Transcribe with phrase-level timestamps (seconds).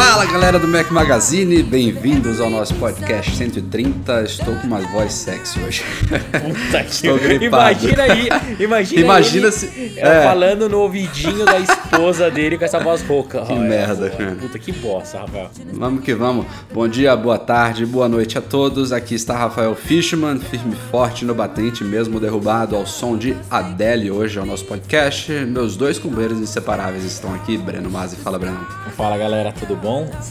[0.00, 4.22] Fala galera do Mac Magazine, bem-vindos ao nosso podcast 130.
[4.22, 5.82] Estou com uma voz sexy hoje.
[6.08, 7.84] Puta que Estou gripado.
[7.88, 8.28] Imagina aí,
[8.60, 13.42] imagina, Imagina se- é, falando no ouvidinho da esposa dele com essa voz rouca.
[13.42, 14.36] Que merda, cara.
[14.40, 15.50] Puta que bosta, Rafael.
[15.72, 16.46] Vamos que vamos.
[16.72, 18.92] Bom dia, boa tarde, boa noite a todos.
[18.92, 24.12] Aqui está Rafael Fishman, firme e forte no batente, mesmo derrubado ao som de Adele
[24.12, 25.32] hoje ao nosso podcast.
[25.32, 28.14] Meus dois companheiros inseparáveis estão aqui, Breno Mazzi.
[28.14, 28.64] Fala, Breno.
[28.96, 29.87] Fala galera, tudo bom?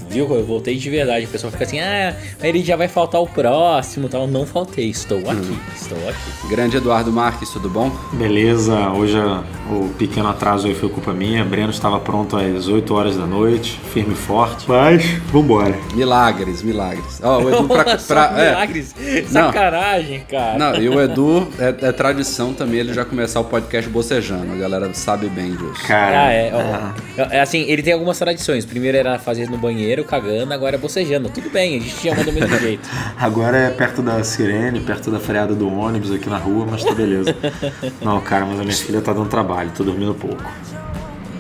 [0.09, 0.33] Viu?
[0.36, 1.25] Eu voltei de verdade.
[1.25, 4.27] O pessoal fica assim, ah, ele já vai faltar o próximo tal.
[4.27, 5.58] Não faltei, estou aqui, Hum.
[5.75, 6.47] estou aqui.
[6.49, 7.91] Grande Eduardo Marques, tudo bom?
[8.14, 9.17] Beleza, hoje
[9.69, 11.44] o pequeno atraso aí foi culpa minha.
[11.44, 14.66] Breno estava pronto às 8 horas da noite, firme e forte.
[14.67, 15.75] Mas, vambora.
[15.94, 17.19] Milagres, milagres.
[17.23, 17.97] Ó, o Edu pra.
[18.08, 18.49] Pra- é.
[18.52, 18.94] milagres.
[19.27, 20.58] Sacanagem, cara.
[20.58, 24.52] Não, e o Edu, é, é tradição também ele já começar o podcast bocejando.
[24.53, 25.86] A galera sabe bem disso.
[25.88, 27.21] Cara, Ah, é, ó.
[27.31, 28.66] É assim, ele tem algumas tradições.
[28.66, 31.30] Primeiro era fazer no banheiro, cagando, agora é bocejando.
[31.30, 32.88] Tudo bem, a gente ama do mesmo jeito.
[33.17, 36.93] agora é perto da sirene, perto da freada do ônibus aqui na rua, mas tá
[36.93, 37.35] beleza.
[38.02, 40.43] Não, cara, mas a minha filha tá dando trabalho, tô dormindo pouco.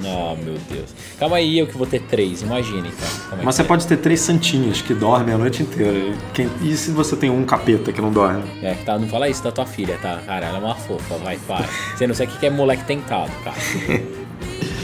[0.09, 0.95] Oh, meu Deus.
[1.19, 3.07] Calma aí, eu que vou ter três, imagina então.
[3.29, 3.45] Calma aí.
[3.45, 5.97] Mas você pode ter três santinhas que dormem a noite inteira.
[5.97, 8.43] E Quem- E se você tem um capeta que não dorme?
[8.63, 10.19] É, tá, não fala isso da tua filha, tá?
[10.25, 11.65] Cara, ela é uma fofa, vai, para.
[11.95, 13.57] Você não sabe o que é moleque tentado, cara.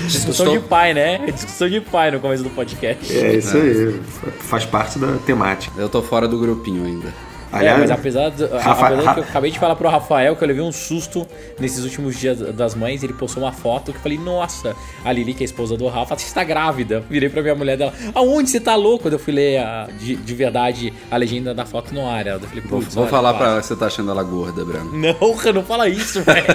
[0.08, 1.20] Discussão de pai, né?
[1.32, 3.16] Discussão de pai no começo do podcast.
[3.18, 4.00] É isso aí,
[4.40, 5.74] faz parte da temática.
[5.80, 7.14] Eu tô fora do grupinho ainda.
[7.56, 10.48] É, mas apesar, do, Rafa- apesar que eu acabei de falar pro Rafael que eu
[10.48, 11.24] levei um susto
[11.60, 14.76] nesses últimos dias das mães, ele postou uma foto que eu falei, nossa,
[15.06, 17.04] a Lili, que é a esposa do Rafa, você está grávida.
[17.08, 19.04] Virei pra minha mulher dela, aonde você tá louco?
[19.04, 22.26] Quando eu fui ler a- de, de verdade a legenda da foto no ar.
[22.26, 23.38] Eu falei, Vou, vou olha, falar para.
[23.44, 24.92] pra ela que você tá achando ela gorda, Breno.
[24.92, 26.48] Não, não fala isso, velho.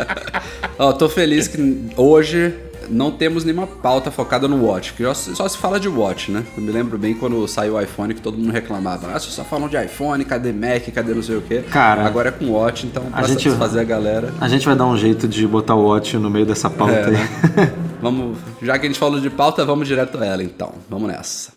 [0.78, 2.54] Ó, tô feliz que hoje
[2.88, 6.44] não temos nenhuma pauta focada no Watch, que só, se fala de Watch, né?
[6.56, 9.08] Eu me lembro bem quando saiu o iPhone que todo mundo reclamava.
[9.08, 11.62] Ah, vocês só falam de iPhone, cadê Mac, cadê não sei o quê.
[11.70, 14.32] Cara, Agora é com Watch, então pra a gente- satisfazer a galera.
[14.40, 17.04] A gente vai dar um jeito de botar o watch no meio dessa pauta É,
[17.06, 17.12] aí.
[17.12, 17.28] né?
[18.00, 20.72] Vamos, já que a gente falou de pauta, vamos direto a ela então.
[20.88, 21.52] Vamos nessa.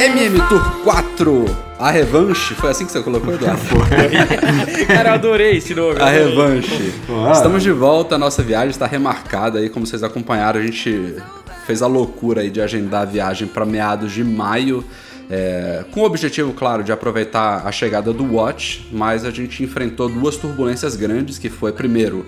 [0.00, 1.44] MM Tour 4,
[1.78, 2.54] a revanche.
[2.54, 3.60] Foi assim que você colocou, Eduardo?
[4.86, 6.00] Cara, eu adorei esse nome.
[6.00, 6.92] A revanche.
[7.32, 11.16] Estamos de volta, a nossa viagem está remarcada aí, como vocês acompanharam, a gente
[11.66, 14.84] fez a loucura aí de agendar a viagem para meados de maio.
[15.28, 20.08] é, com o objetivo, claro, de aproveitar a chegada do Watch, mas a gente enfrentou
[20.08, 22.26] duas turbulências grandes, que foi, primeiro,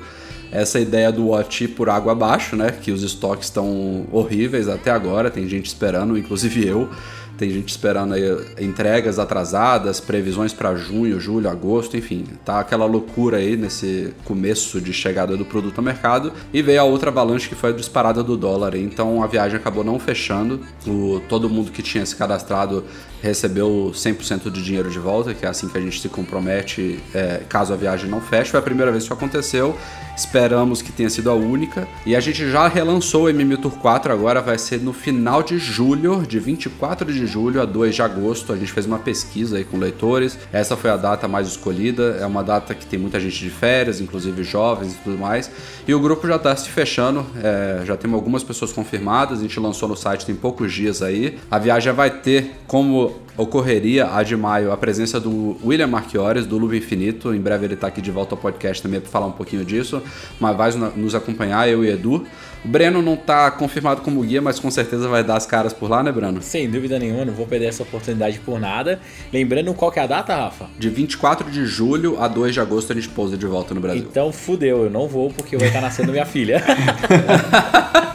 [0.50, 2.72] essa ideia do Watch ir por água abaixo, né?
[2.82, 6.88] Que os estoques estão horríveis até agora, tem gente esperando, inclusive eu.
[7.38, 8.24] Tem gente esperando aí
[8.60, 14.92] entregas atrasadas, previsões para junho, julho, agosto, enfim, tá aquela loucura aí nesse começo de
[14.92, 16.32] chegada do produto ao mercado.
[16.52, 19.84] E veio a outra avalanche que foi a disparada do dólar, então a viagem acabou
[19.84, 20.60] não fechando.
[20.84, 22.84] O, todo mundo que tinha se cadastrado
[23.22, 27.42] recebeu 100% de dinheiro de volta, que é assim que a gente se compromete é,
[27.48, 28.50] caso a viagem não feche.
[28.50, 29.76] Foi a primeira vez que isso aconteceu.
[30.18, 31.86] Esperamos que tenha sido a única.
[32.04, 35.58] E a gente já relançou o MM Tour 4, agora vai ser no final de
[35.58, 38.52] julho, de 24 de julho a 2 de agosto.
[38.52, 40.36] A gente fez uma pesquisa aí com leitores.
[40.52, 42.18] Essa foi a data mais escolhida.
[42.20, 45.48] É uma data que tem muita gente de férias, inclusive jovens e tudo mais.
[45.86, 47.24] E o grupo já está se fechando.
[47.40, 49.38] é, já temos algumas pessoas confirmadas.
[49.38, 51.38] A gente lançou no site tem poucos dias aí.
[51.48, 56.58] A viagem vai ter como ocorreria a de maio a presença do William Marchiores, do
[56.58, 57.34] Loop Infinito.
[57.34, 60.02] Em breve ele está aqui de volta ao podcast também para falar um pouquinho disso.
[60.38, 62.26] Mas vai nos acompanhar, eu e Edu.
[62.64, 65.88] O Breno não tá confirmado como guia, mas com certeza vai dar as caras por
[65.88, 66.42] lá, né, Breno?
[66.42, 69.00] Sem dúvida nenhuma, não vou perder essa oportunidade por nada.
[69.32, 70.66] Lembrando qual que é a data, Rafa?
[70.76, 74.06] De 24 de julho a 2 de agosto a gente pousa de volta no Brasil.
[74.10, 76.62] Então fudeu, eu não vou porque vai estar nascendo minha filha.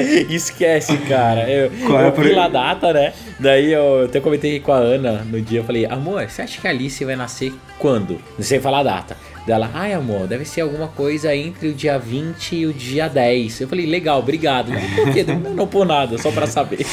[0.28, 1.48] Esquece, cara.
[1.50, 3.12] Eu, Qual é eu lá a data, né?
[3.38, 5.60] Daí eu até comentei com a Ana no dia.
[5.60, 8.18] Eu falei, amor, você acha que a Alice vai nascer quando?
[8.36, 9.16] Não sei falar a data.
[9.46, 13.62] Dela, ai amor, deve ser alguma coisa entre o dia 20 e o dia 10.
[13.62, 14.70] Eu falei, legal, obrigado.
[14.70, 15.24] Não por quê?
[15.26, 16.84] Não, não por nada, só pra saber.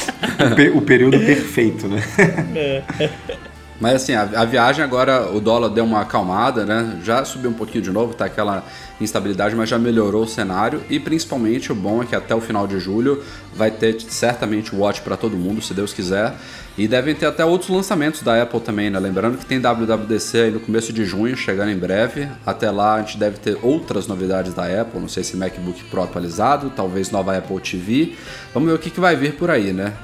[0.50, 2.02] O, pe- o período perfeito, né?
[3.80, 6.98] Mas assim, a, a viagem agora, o dólar deu uma acalmada, né?
[7.02, 8.64] Já subiu um pouquinho de novo, tá aquela
[9.00, 10.82] instabilidade, mas já melhorou o cenário.
[10.88, 13.22] E principalmente o bom é que até o final de julho
[13.54, 16.34] vai ter certamente Watch para todo mundo, se Deus quiser.
[16.78, 18.98] E devem ter até outros lançamentos da Apple também, né?
[18.98, 22.28] Lembrando que tem WWDC aí no começo de junho, chegando em breve.
[22.44, 26.02] Até lá a gente deve ter outras novidades da Apple, não sei se MacBook Pro
[26.02, 28.14] atualizado, talvez nova Apple TV.
[28.52, 29.94] Vamos ver o que, que vai vir por aí, né?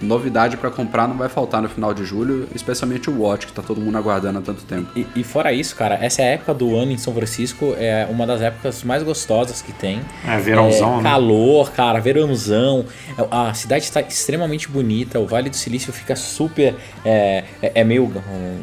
[0.00, 3.62] Novidade para comprar não vai faltar no final de julho, especialmente o Watch, que tá
[3.62, 4.88] todo mundo aguardando há tanto tempo.
[4.96, 8.40] E, e fora isso, cara, essa época do ano em São Francisco é uma das
[8.40, 10.00] épocas mais gostosas que tem.
[10.26, 11.10] É, verãozão, É, né?
[11.10, 12.84] Calor, cara, verãozão.
[13.30, 15.18] A cidade está extremamente bonita.
[15.18, 16.74] O Vale do Silício fica super.
[17.04, 18.12] É, é é meio,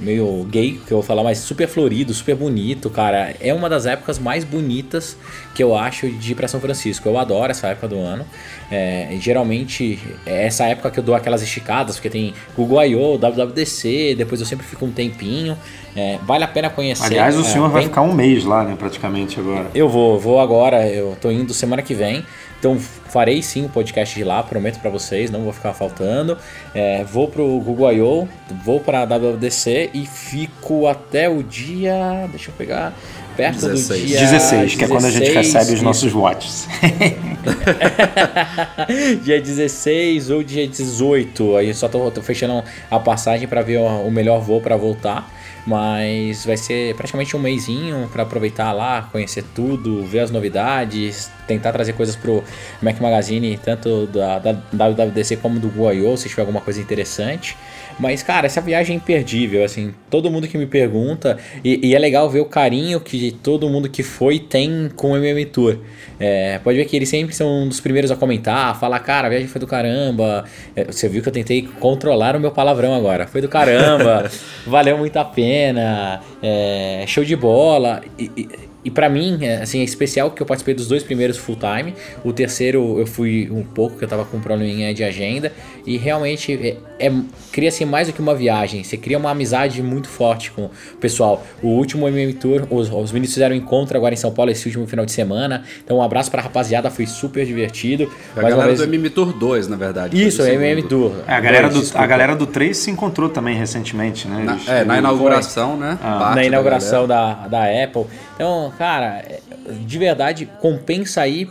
[0.02, 3.34] meio gay, que eu vou falar, mas super florido, super bonito, cara.
[3.40, 5.18] É uma das épocas mais bonitas
[5.56, 7.08] que eu acho de ir pra São Francisco.
[7.10, 8.26] Eu adoro essa época do ano.
[8.70, 14.16] É, geralmente é essa época que eu dou aquelas esticadas, porque tem Google I.O., WWDC,
[14.18, 15.58] depois eu sempre fico um tempinho.
[15.96, 17.06] É, vale a pena conhecer.
[17.06, 18.76] Aliás, o é, senhor vai vem- ficar um mês lá, né?
[18.78, 19.68] Praticamente agora.
[19.74, 22.26] eu vou, vou agora, eu tô indo semana que vem.
[22.60, 26.38] Então farei sim o podcast de lá, prometo pra vocês, não vou ficar faltando.
[26.74, 28.28] É, vou pro Google I.O.,
[28.64, 32.28] vou pra WWDC e fico até o dia.
[32.30, 32.94] Deixa eu pegar.
[33.36, 34.02] Perto 16.
[34.02, 34.20] do dia.
[34.20, 35.84] 16, que é quando a gente 16, recebe os isso.
[35.84, 36.68] nossos watches.
[39.24, 41.58] dia 16 ou dia 18.
[41.58, 44.76] Aí eu só tô, tô fechando a passagem pra ver o, o melhor voo pra
[44.76, 45.32] voltar.
[45.66, 51.72] Mas vai ser praticamente um mêsinho pra aproveitar lá, conhecer tudo, ver as novidades, tentar
[51.72, 52.44] trazer coisas pro
[52.84, 57.58] Mac Magazine, tanto da, da WWDC como do Google se tiver alguma coisa interessante.
[58.00, 62.00] Mas, cara, essa viagem é imperdível, assim, todo mundo que me pergunta, e, e é
[62.00, 65.78] legal ver o carinho que todo mundo que foi tem com o MM Tour.
[66.20, 69.30] É, pode ver que eles sempre são um dos primeiros a comentar, falar, cara, a
[69.30, 70.46] viagem foi do caramba.
[70.76, 73.28] É, você viu que eu tentei controlar o meu palavrão agora.
[73.28, 74.30] Foi do caramba,
[74.66, 78.02] valeu muito a pena, é, show de bola.
[78.18, 78.50] E, e,
[78.86, 81.96] e pra mim, é, assim, é especial que eu participei dos dois primeiros full time.
[82.24, 85.52] O terceiro eu fui um pouco, que eu tava com um probleminha de agenda.
[85.86, 86.52] E realmente
[87.00, 87.12] é, é-
[87.52, 88.84] cria-se mais do que uma viagem.
[88.84, 91.46] Você cria uma amizade muito forte com o pessoal.
[91.62, 94.66] O último MM Tour, os, os meninos fizeram um encontro agora em São Paulo esse
[94.68, 95.64] último final de semana.
[95.84, 98.10] Então um abraço pra rapaziada, foi super divertido.
[98.36, 100.18] A Mais galera vez- do MM Tour 2, na verdade.
[100.18, 100.84] foi Isso, o é MM.
[100.84, 101.12] Tour.
[101.28, 104.44] É, a, galera Dois, do, a galera do 3 se encontrou também recentemente, né?
[104.44, 106.00] Na, é, na inauguração, né?
[106.02, 106.20] Ah.
[106.30, 107.48] Na da inauguração galera.
[107.48, 108.06] da, da Apple.
[108.36, 109.40] Então, cara, é-
[109.86, 111.48] de verdade, compensa aí.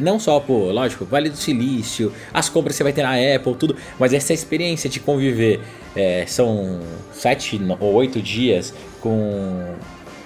[0.00, 3.54] Não só por, lógico, Vale do Silício, as compras que você vai ter na Apple,
[3.54, 5.60] tudo, mas essa experiência de conviver
[5.96, 6.80] é, são
[7.12, 9.74] sete ou oito dias com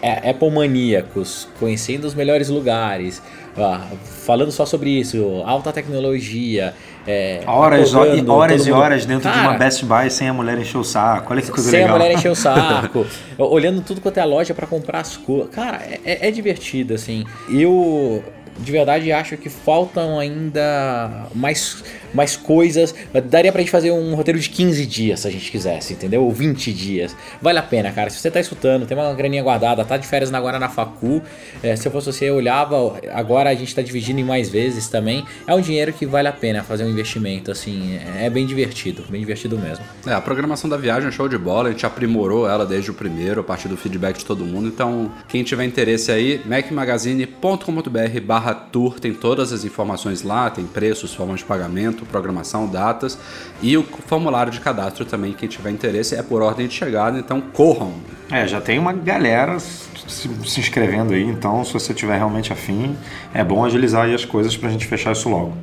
[0.02, 3.22] é, Apple maníacos, conhecendo os melhores lugares,
[3.56, 3.87] ah,
[4.26, 6.75] falando só sobre isso, alta tecnologia.
[7.08, 7.96] É, Horas, e
[8.28, 11.32] horas e horas dentro de uma Cara, Best Buy sem a mulher encher o saco.
[11.32, 11.94] Olha que coisa sem legal.
[11.94, 13.06] a mulher encher o saco,
[13.38, 15.48] olhando tudo quanto é loja pra comprar as coisas.
[15.54, 17.25] Cara, é, é- é divertido, assim.
[17.48, 18.22] Eu,
[18.58, 21.82] de verdade, acho que faltam ainda mais,
[22.14, 22.94] mais coisas.
[23.25, 26.25] Daria pra gente fazer um roteiro de 15 dias, se a gente quisesse, entendeu?
[26.25, 27.14] Ou 20 dias.
[27.41, 28.11] Vale a pena, cara.
[28.11, 31.23] Se você tá escutando, tem uma graninha guardada, tá de férias agora na facu.
[31.62, 33.01] é, se eu fosse você, eu olhava.
[33.13, 35.25] Agora a gente tá dividindo em mais vezes também.
[35.46, 37.98] É um dinheiro que vale a pena fazer um investimento, assim.
[38.19, 39.84] É, é bem divertido, bem divertido mesmo.
[40.06, 42.94] É, a programação da viagem é show de bola, a gente aprimorou ela desde o
[42.94, 44.69] primeiro, a partir do feedback de todo mundo.
[44.69, 51.15] Então, quem tiver interesse aí, macmagazine.com.br barra tour, tem todas as informações lá, tem preços,
[51.15, 53.19] formas de pagamento, programação, datas
[53.62, 57.41] e o formulário de cadastro também, quem tiver interesse, é por ordem de chegada, então
[57.41, 57.93] corram.
[58.31, 62.96] É, já tem uma galera se, se inscrevendo aí, então se você tiver realmente afim,
[63.32, 65.56] é bom agilizar aí as coisas pra gente fechar isso logo.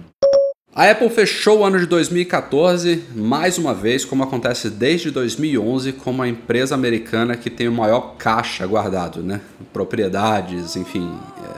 [0.75, 6.23] A Apple fechou o ano de 2014, mais uma vez, como acontece desde 2011, como
[6.23, 9.39] a empresa americana que tem o maior caixa guardado, né?
[9.71, 11.15] Propriedades, enfim,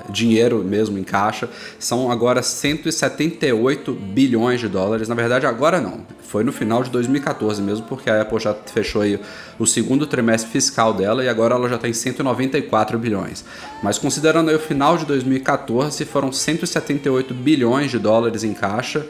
[0.09, 1.49] dinheiro mesmo em caixa,
[1.79, 5.07] são agora 178 bilhões de dólares.
[5.07, 9.01] Na verdade, agora não, foi no final de 2014 mesmo, porque a Apple já fechou
[9.01, 9.19] aí
[9.59, 13.45] o segundo trimestre fiscal dela e agora ela já está em 194 bilhões.
[13.83, 19.05] Mas considerando aí o final de 2014, foram 178 bilhões de dólares em caixa.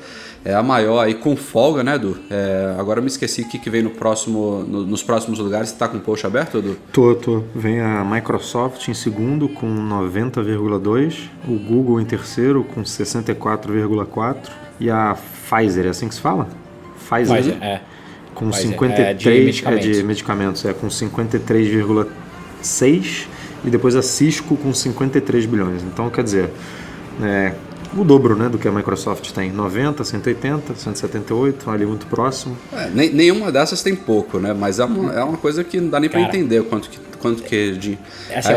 [0.47, 2.19] É a maior aí com folga, né, Edu?
[2.29, 5.69] É, agora eu me esqueci o que, que vem no próximo, no- nos próximos lugares.
[5.69, 6.77] Você tá com o post aberto, Edu?
[6.93, 7.41] Tô, tô.
[7.55, 9.65] Vem a Microsoft em segundo com
[10.69, 14.37] 90,2, o Google em terceiro com 64,4,
[14.79, 15.15] e a
[15.49, 16.47] Pfizer, é assim que se fala?
[17.07, 17.81] Pfizer, Mas, é.
[18.33, 19.97] com Pfizer, 53 é de é, medicamentos.
[19.97, 23.27] de medicamentos, é com 53,6
[23.63, 25.83] e depois a Cisco com 53 bilhões.
[25.83, 26.49] Então, quer dizer,
[27.21, 27.53] é,
[27.95, 29.51] o dobro né, do que a Microsoft tem.
[29.51, 32.57] 90, 180, 178, ali muito próximo.
[32.73, 34.53] É, nem- nenhuma dessas tem pouco, né?
[34.53, 36.35] Mas é uma, é uma coisa que não dá nem pra Cara.
[36.35, 37.97] entender o quanto que, quanto que de.
[38.35, 38.53] Assim,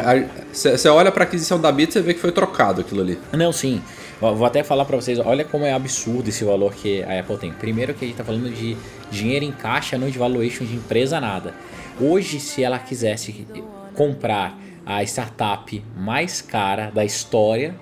[0.53, 3.19] Você olha pra aquisição da Bit, você vê que foi trocado aquilo ali.
[3.33, 3.81] Não, sim.
[4.21, 7.53] Vou até falar pra vocês, olha como é absurdo esse valor que a Apple tem.
[7.53, 8.77] Primeiro que a gente tá falando de
[9.11, 11.55] dinheiro em caixa, não de valuation de empresa, nada.
[11.99, 13.47] Hoje, se ela quisesse
[13.95, 17.75] comprar a startup mais cara da história,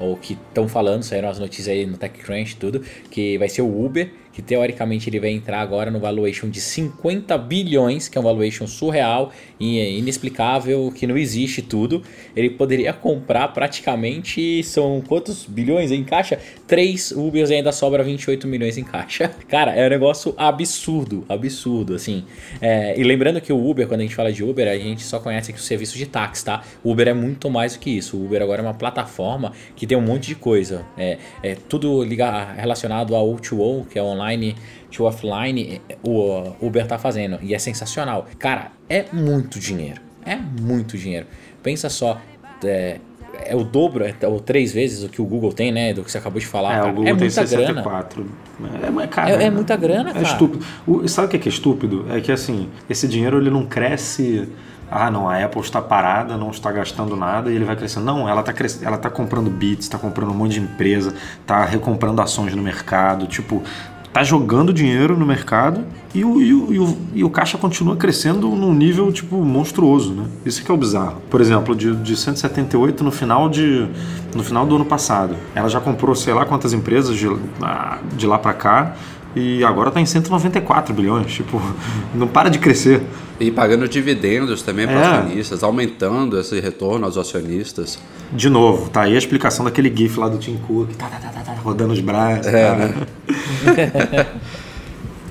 [0.00, 3.62] ou que estão falando, saíram as notícias aí no TechCrunch e tudo, que vai ser
[3.62, 8.20] o Uber, que teoricamente ele vai entrar agora no valuation de 50 bilhões, que é
[8.20, 12.02] um valuation surreal e é inexplicável, que não existe tudo.
[12.34, 16.38] Ele poderia comprar praticamente, são quantos bilhões em caixa?
[16.66, 19.30] 3 Ubers e ainda sobra 28 milhões em caixa.
[19.46, 22.24] Cara, é um negócio absurdo, absurdo, assim.
[22.60, 25.20] É, e lembrando que o Uber, quando a gente fala de Uber, a gente só
[25.20, 26.64] conhece aqui o serviço de táxi, tá?
[26.82, 28.16] O Uber é muito mais do que isso.
[28.16, 30.84] O Uber agora é uma plataforma que tem um monte de coisa.
[30.98, 34.23] É, é tudo liga, relacionado ao O2O, que é online
[34.90, 37.38] to offline, é, o Uber tá fazendo.
[37.42, 38.26] E é sensacional.
[38.38, 40.00] Cara, é muito dinheiro.
[40.24, 41.26] É muito dinheiro.
[41.62, 42.18] Pensa só.
[42.62, 42.98] É,
[43.46, 45.92] é o dobro, é, ou três vezes o que o Google tem, né?
[45.92, 46.72] Do que você acabou de falar.
[46.74, 46.86] É, cara.
[46.86, 47.66] o Google é tem muita grana.
[47.82, 48.26] 64.
[49.02, 50.24] É, cara, É- é muita grana, é cara.
[50.24, 50.64] estúpido.
[50.86, 52.06] O- sabe o que é, que é estúpido?
[52.10, 54.48] É que assim, esse dinheiro ele não cresce.
[54.90, 58.04] Ah, não, a Apple está parada, não está gastando nada e ele vai crescendo.
[58.06, 58.80] Não, ela está cres...
[58.82, 63.26] ela tá comprando bits, está comprando um monte de empresa, está recomprando ações no mercado,
[63.26, 63.62] tipo,
[64.14, 67.96] tá jogando dinheiro no mercado e o, e o, e o, e o caixa continua
[67.96, 70.26] crescendo num nível, tipo, monstruoso, né?
[70.46, 71.20] Isso que é o bizarro.
[71.28, 73.88] Por exemplo, de, de 178 no final, de,
[74.32, 75.34] no final do ano passado.
[75.52, 77.28] Ela já comprou sei lá quantas empresas de,
[77.60, 78.94] ah, de lá para cá
[79.34, 81.32] e agora está em 194 bilhões.
[81.32, 81.60] Tipo,
[82.14, 83.02] não para de crescer.
[83.40, 85.04] E pagando dividendos também para É.
[85.06, 87.98] acionistas, aumentando esse retorno aos acionistas.
[88.32, 91.28] De novo, tá aí a explicação daquele GIF lá do Tim Cook, tá, tá, tá,
[91.30, 92.46] tá, tá, rodando os braços.
[92.46, 94.26] É, tá, né?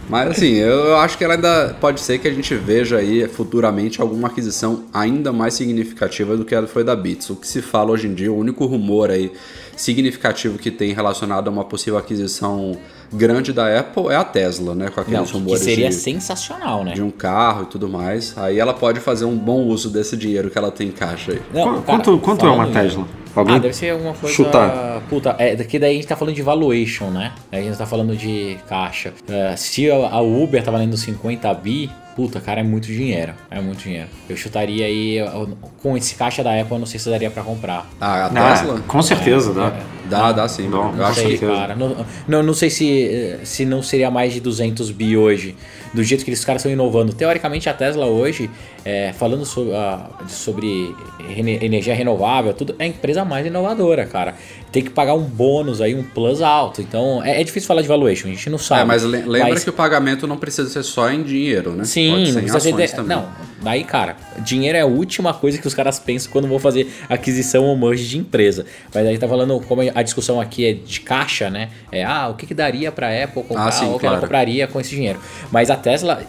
[0.09, 3.27] Mas assim, eu, eu acho que ela ainda pode ser que a gente veja aí
[3.27, 7.29] futuramente alguma aquisição ainda mais significativa do que ela foi da Bits.
[7.29, 9.31] O que se fala hoje em dia, o único rumor aí
[9.77, 12.77] significativo que tem relacionado a uma possível aquisição
[13.13, 14.89] grande da Apple é a Tesla, né?
[14.89, 16.93] Com Não, aqueles que rumores seria de, sensacional, né?
[16.93, 18.37] de um carro e tudo mais.
[18.37, 21.41] Aí ela pode fazer um bom uso desse dinheiro que ela tem em caixa aí.
[21.53, 23.05] Não, Qu- cara, quanto quanto é uma Tesla?
[23.35, 24.35] Alguém Ah, deve ser alguma coisa.
[24.35, 25.01] chutar?
[25.09, 27.31] Puta, é, daqui daí a gente tá falando de valuation, né?
[27.51, 29.11] A gente tá falando de caixa.
[29.27, 33.33] É, se a a Uber tá valendo 50 bi, puta, cara, é muito dinheiro.
[33.49, 34.07] É muito dinheiro.
[34.29, 37.43] Eu chutaria aí, eu- com esse caixa da Apple, eu não sei se daria pra
[37.43, 37.87] comprar.
[37.99, 38.79] Ah, a Ah, Tesla?
[38.87, 39.73] com certeza É, dá.
[40.09, 40.67] Dá, dá sim.
[40.67, 41.75] Não, eu Não acho sei, cara.
[41.75, 45.55] Não, não, não sei se, se não seria mais de 200 bi hoje.
[45.93, 47.13] Do jeito que esses caras estão inovando.
[47.13, 48.49] Teoricamente, a Tesla hoje,
[48.83, 50.93] é, falando sobre, a- sobre
[51.29, 54.35] rene- energia renovável, tudo, é a empresa mais inovadora, cara.
[54.73, 56.81] Tem que pagar um bônus aí, um plus alto.
[56.81, 58.81] Então, é, é difícil falar de valuation, a gente não sabe.
[58.81, 61.83] É, mas le- lembra Mas- que o pagamento não precisa ser só em dinheiro, né?
[61.85, 62.73] Sim, Pode ser não precisa ser.
[62.87, 63.15] de- também.
[63.17, 63.29] Não,
[63.61, 67.65] daí, cara, dinheiro é a última coisa que os caras pensam quando vão fazer aquisição
[67.65, 68.65] ou merge de empresa.
[68.91, 71.69] Mas a gente tá falando, como a discussão aqui é de caixa, né?
[71.91, 74.15] É, ah, o que, que daria pra Apple comprar Ah, sim, ou o que ela
[74.15, 74.21] claro.
[74.27, 75.19] compraria com esse dinheiro.
[75.51, 76.23] Mas a Tesla,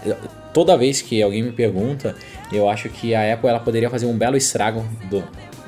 [0.52, 2.14] toda vez que alguém me pergunta,
[2.52, 5.24] eu acho que a Apple ela poderia fazer um belo estrago do.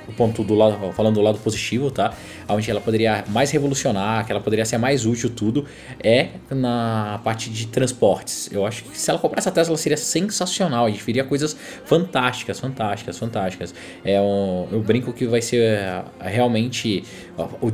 [0.09, 2.13] O ponto do lado, falando do lado positivo, tá?
[2.49, 5.65] Onde ela poderia mais revolucionar, que ela poderia ser mais útil tudo,
[6.03, 8.49] é na parte de transportes.
[8.53, 12.61] Eu acho que se ela comprasse a Tesla seria sensacional, a gente veria coisas fantásticas,
[12.61, 13.75] fantásticas, fantásticas.
[14.05, 17.05] É um, eu brinco que vai ser é, realmente
[17.61, 17.71] o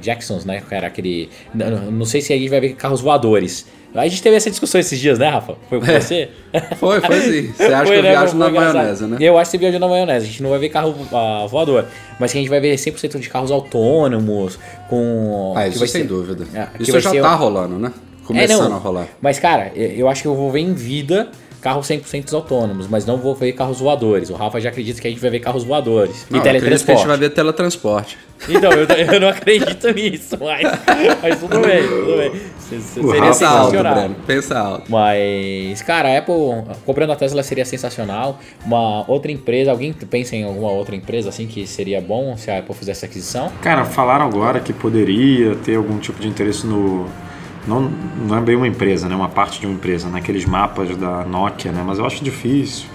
[0.00, 0.62] Jacksons, né?
[0.70, 1.28] Era aquele.
[1.54, 3.66] Não, não sei se a gente vai ver carros voadores.
[3.94, 5.54] A gente teve essa discussão esses dias, né, Rafa?
[5.68, 6.30] Foi com você?
[6.78, 7.52] Foi, foi sim.
[7.56, 8.10] Você acha Foi, que eu né?
[8.10, 9.16] viajo na maionese, né?
[9.20, 10.26] Eu acho que você viaja na maionese.
[10.26, 11.86] A gente não vai ver carro ah, voador.
[12.18, 14.58] Mas que a gente vai ver 100% de carros autônomos,
[14.88, 15.52] com.
[15.56, 16.46] Ah, isso vai sem ser- dúvida.
[16.54, 17.92] É, isso já ser- tá rolando, né?
[18.24, 19.08] Começando É, a rolar.
[19.20, 21.28] Mas, cara, eu acho que eu vou ver em vida
[21.62, 24.28] carros 100% autônomos, mas não vou ver carros voadores.
[24.28, 26.84] O Rafa já acredita que a gente vai ver carros voadores Não, e eu acredito
[26.84, 26.98] que a teletransporte.
[26.98, 28.18] gente vai ver teletransporte.
[28.48, 30.62] Então, eu, eu não acredito nisso, mas,
[31.22, 32.32] mas tudo bem, tudo bem.
[32.72, 33.94] O Seria Rafa alto, sensacional.
[33.94, 34.16] Breno.
[34.26, 34.90] Pensa alto.
[34.90, 36.34] Mas, cara, a Apple
[36.84, 38.40] comprando a Tesla seria sensacional.
[38.64, 42.58] Uma outra empresa, alguém pensa em alguma outra empresa assim que seria bom se a
[42.58, 43.52] Apple fizesse aquisição?
[43.60, 47.06] Cara, falaram agora que poderia ter algum tipo de interesse no.
[47.66, 49.14] Não, não é bem uma empresa, né?
[49.14, 51.82] Uma parte de uma empresa, naqueles mapas da Nokia, né?
[51.86, 52.86] Mas eu acho difícil.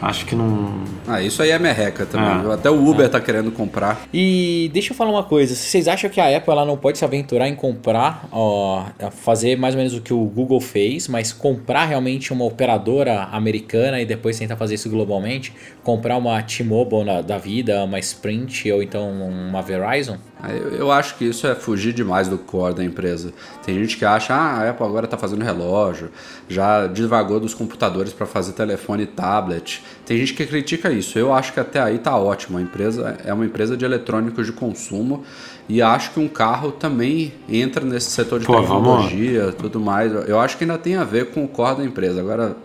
[0.00, 0.74] Acho que não.
[1.06, 2.28] Ah, isso aí é merreca também.
[2.50, 2.54] Ah.
[2.54, 4.02] Até o Uber tá querendo comprar.
[4.12, 7.04] E deixa eu falar uma coisa, vocês acham que a Apple ela não pode se
[7.04, 11.86] aventurar em comprar, ó, fazer mais ou menos o que o Google fez, mas comprar
[11.86, 15.52] realmente uma operadora americana e depois tentar fazer isso globalmente?
[15.82, 20.18] Comprar uma T-Mobile da vida, uma Sprint ou então uma Verizon?
[20.40, 23.32] Ah, Eu, eu acho que isso é fugir demais do core da empresa.
[23.64, 26.10] Tem gente que acha, ah, a Apple agora está fazendo relógio,
[26.48, 29.82] já divagou dos computadores para fazer telefone e tablet.
[30.04, 31.18] Tem gente que critica isso.
[31.18, 32.58] Eu acho que até aí tá ótimo.
[32.58, 35.24] A empresa é uma empresa de eletrônicos de consumo
[35.68, 40.12] e acho que um carro também entra nesse setor de Pô, vamos- tecnologia, tudo mais.
[40.28, 42.20] Eu acho que ainda tem a ver com o core da empresa.
[42.20, 42.56] Agora,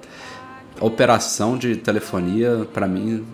[0.79, 3.25] operação de telefonia, para mim,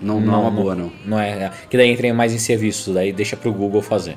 [0.00, 0.92] não, não, é uma boa, não.
[1.04, 4.16] Não é, é, que daí entra mais em serviços, daí deixa pro Google fazer.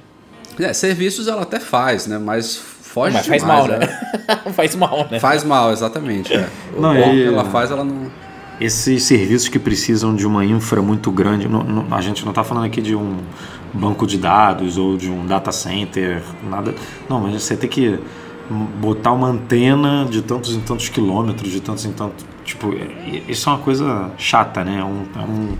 [0.60, 2.18] É, serviços ela até faz, né?
[2.18, 3.88] Mas foge Mas faz demais, mal, né?
[4.54, 5.20] faz mal, né?
[5.20, 6.34] Faz mal, exatamente.
[6.34, 6.48] É.
[6.78, 8.12] O Não, bom e- que ela faz, ela não.
[8.62, 12.44] Esses serviços que precisam de uma infra muito grande, não- não- a gente não está
[12.44, 13.18] falando aqui de um
[13.74, 16.76] banco de dados ou de um data center, nada.
[17.10, 17.98] Não, mas você tem que
[18.80, 22.24] botar uma antena de tantos em tantos quilômetros, de tantos em tantos.
[22.46, 24.78] Tipo, é- isso é uma coisa chata, né?
[24.80, 25.58] É um, é um,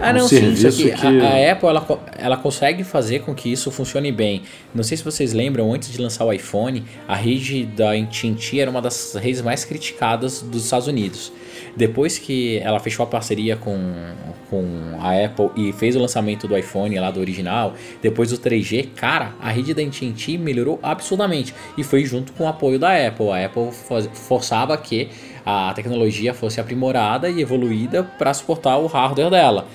[0.00, 0.90] Ah, um não, sim, isso aqui.
[0.92, 1.06] que.
[1.06, 4.42] A, a Apple, ela, ela consegue fazer com que isso funcione bem.
[4.74, 8.70] Não sei se vocês lembram, antes de lançar o iPhone, a rede da AT&T era
[8.70, 11.32] uma das redes mais criticadas dos Estados Unidos.
[11.76, 13.76] Depois que ela fechou a parceria com,
[14.48, 14.64] com
[15.00, 19.32] a Apple e fez o lançamento do iPhone lá do original, depois do 3G, cara,
[19.40, 21.54] a rede da AT&T melhorou absurdamente.
[21.76, 23.30] E foi junto com o apoio da Apple.
[23.30, 23.70] A Apple
[24.12, 25.08] forçava que
[25.44, 29.66] a tecnologia fosse aprimorada e evoluída para suportar o hardware dela.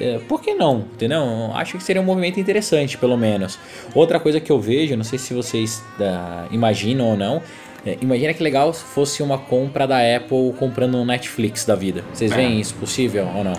[0.00, 0.84] É, por que não?
[0.94, 1.50] Entendeu?
[1.54, 3.58] Acho que seria um movimento interessante, pelo menos.
[3.94, 7.42] Outra coisa que eu vejo, não sei se vocês ah, imaginam ou não,
[7.86, 12.04] é, imagina que legal se fosse uma compra da Apple comprando um Netflix da vida.
[12.12, 12.34] Vocês É.
[12.36, 13.54] veem isso possível ou não?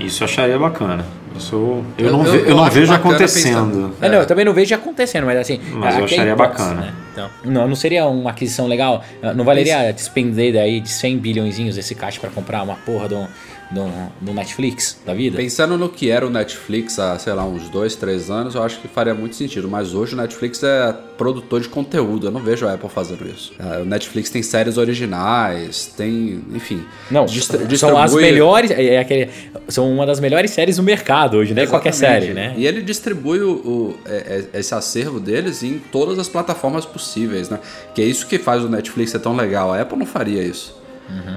[0.00, 1.04] Isso eu acharia bacana.
[1.36, 3.94] Isso eu, eu Eu- não, eu- ve- eu eu não vejo acontecendo.
[4.00, 5.60] É, não, eu também não vejo acontecendo, mas assim.
[5.74, 6.80] Mas eu é acharia hipótese, bacana.
[6.80, 6.94] né?
[7.12, 9.04] Então, não, não seria uma aquisição legal?
[9.36, 13.28] Não valeria despender daí de 100 bilhõezinhos esse caixa para comprar uma porra do,
[13.70, 13.84] do,
[14.20, 15.36] do Netflix da vida?
[15.36, 18.80] Pensando no que era o Netflix há, sei lá, uns dois, três anos, eu acho
[18.80, 19.68] que faria muito sentido.
[19.68, 22.26] Mas hoje o Netflix é produtor de conteúdo.
[22.26, 23.52] Eu não vejo a Apple fazendo isso.
[23.58, 26.84] Ah, O Netflix tem séries originais, tem, enfim.
[27.10, 28.70] Não, distri- são as distribui- melhores.
[28.70, 29.30] É, é aquele,
[29.68, 31.66] são uma das melhores séries do mercado hoje, né?
[31.66, 32.54] Qualquer série, né?
[32.56, 37.48] E ele distribui o, o- é- é- esse acervo deles em todas as plataformas possíveis,
[37.48, 37.58] né?
[37.94, 39.72] Que é isso que faz o Netflix ser tão legal.
[39.72, 40.74] A Apple não faria isso.
[41.08, 41.36] Não,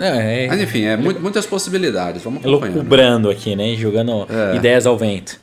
[0.00, 2.22] é, Mas enfim, é mu- muitas possibilidades.
[2.22, 2.74] Vamos é acompanhando.
[2.74, 3.74] loucubrando aqui, né?
[3.76, 4.56] Jogando É.
[4.56, 5.38] ideias ao vento.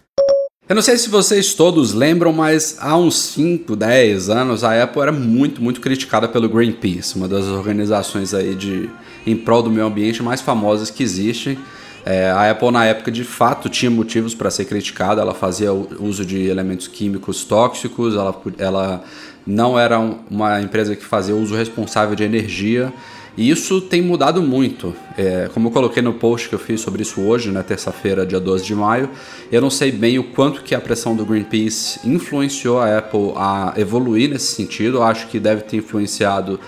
[0.69, 5.01] Eu não sei se vocês todos lembram, mas há uns 5, 10 anos a Apple
[5.01, 8.89] era muito, muito criticada pelo Greenpeace, uma das organizações aí de
[9.25, 11.57] em prol do meio ambiente mais famosas que existem.
[12.05, 16.25] É, a Apple na época de fato tinha motivos para ser criticada, ela fazia uso
[16.25, 19.03] de elementos químicos tóxicos, ela, ela
[19.45, 22.91] não era um- uma empresa que fazia uso responsável de energia.
[23.37, 24.95] E isso tem mudado muito.
[25.15, 28.39] É, como eu coloquei no post que eu fiz sobre isso hoje, na terça-feira, dia
[28.39, 29.09] 12 de maio,
[29.51, 33.73] eu não sei bem o quanto que a pressão do Greenpeace influenciou a Apple a
[33.77, 34.97] evoluir nesse sentido.
[34.97, 36.59] Eu acho que deve ter influenciado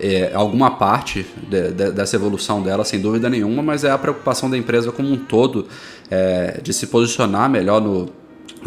[0.00, 4.48] é, alguma parte de- de- dessa evolução dela, sem dúvida nenhuma, mas é a preocupação
[4.48, 5.66] da empresa como um todo
[6.08, 8.08] é, de se posicionar melhor no,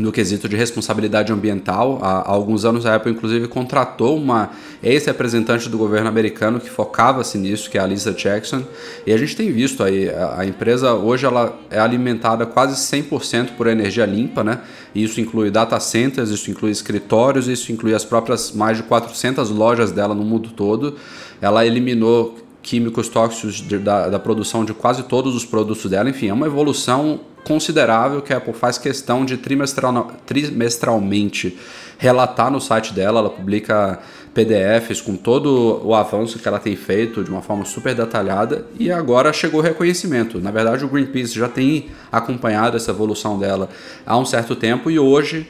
[0.02, 2.00] no quesito de responsabilidade ambiental.
[2.02, 4.50] Há, alguns anos a Apple, inclusive, contratou uma
[4.84, 8.64] ex-representante do governo americano que focava-se nisso, que é a Lisa Jackson.
[9.06, 13.52] E a gente tem visto aí, a, a empresa hoje ela é alimentada quase 100%
[13.56, 14.62] por energia limpa, né?
[14.94, 19.50] E isso inclui data centers, isso inclui escritórios, isso inclui as próprias mais de 400
[19.50, 20.98] lojas dela no mundo todo.
[21.42, 26.10] Ela eliminou químicos tóxicos de- da, da produção de quase todos os produtos dela.
[26.10, 31.58] Enfim, é uma evolução considerável que a Apple faz questão de trimestral, trimestralmente
[31.98, 33.20] relatar no site dela.
[33.20, 34.00] Ela publica
[34.34, 38.92] PDFs com todo o avanço que ela tem feito de uma forma super detalhada e
[38.92, 40.40] agora chegou o reconhecimento.
[40.40, 43.70] Na verdade, o Greenpeace já tem acompanhado essa evolução dela
[44.06, 45.48] há um certo tempo e hoje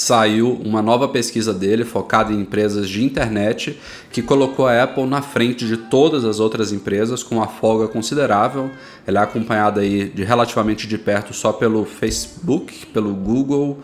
[0.00, 3.78] saiu uma nova pesquisa dele focada em empresas de internet
[4.10, 8.70] que colocou a Apple na frente de todas as outras empresas com uma folga considerável.
[9.06, 13.80] Ela é acompanhada aí de relativamente de perto só pelo Facebook, pelo Google,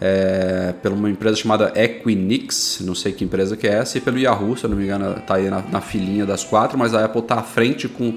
[0.00, 4.18] é, pela uma empresa chamada Equinix, não sei que empresa que é essa, e pelo
[4.18, 7.04] Yahoo, se eu não me engano, está aí na, na filinha das quatro, mas a
[7.04, 8.14] Apple está à frente com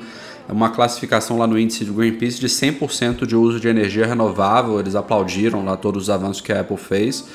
[0.49, 4.79] uma classificação lá no índice do Greenpeace de 100% de uso de energia renovável.
[4.79, 7.25] Eles aplaudiram lá todos os avanços que a Apple fez.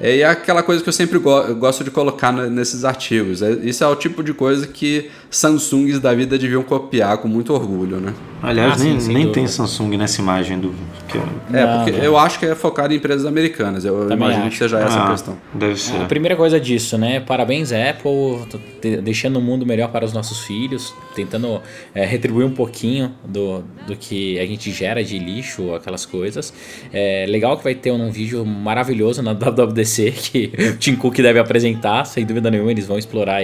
[0.00, 3.42] É, e é aquela coisa que eu sempre go eu gosto de colocar nesses artigos.
[3.42, 7.52] É, isso é o tipo de coisa que Samsungs da vida deviam copiar com muito
[7.52, 8.14] orgulho, né?
[8.40, 10.72] Aliás, Ah, sim, nem, sem nem tem Samsung nessa imagem do.
[11.08, 11.18] Que,
[11.52, 12.04] É, Não, porque não.
[12.04, 13.84] eu acho que é focado em empresas americanas.
[13.84, 14.50] Eu Também imagino acho.
[14.52, 15.36] que seja essa a Ah, questão.
[15.52, 16.06] Deve A ser.
[16.06, 17.18] primeira coisa disso, né?
[17.18, 21.60] Parabéns, Apple, deixando o mundo melhor para os nossos filhos, tentando
[21.92, 26.54] é, retribuir um pouquinho do, do que a gente gera de lixo, aquelas coisas.
[26.92, 31.38] É legal que vai ter um vídeo maravilhoso na WWDC que o Tim Cook deve
[31.38, 33.40] apresentar, sem dúvida nenhuma, eles vão explorar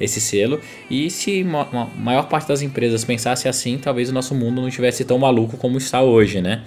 [0.00, 0.60] esse selo.
[0.90, 5.04] E se ma- maior parte das empresas pensasse assim, talvez o nosso mundo não estivesse
[5.04, 6.62] tão maluco como está hoje, né?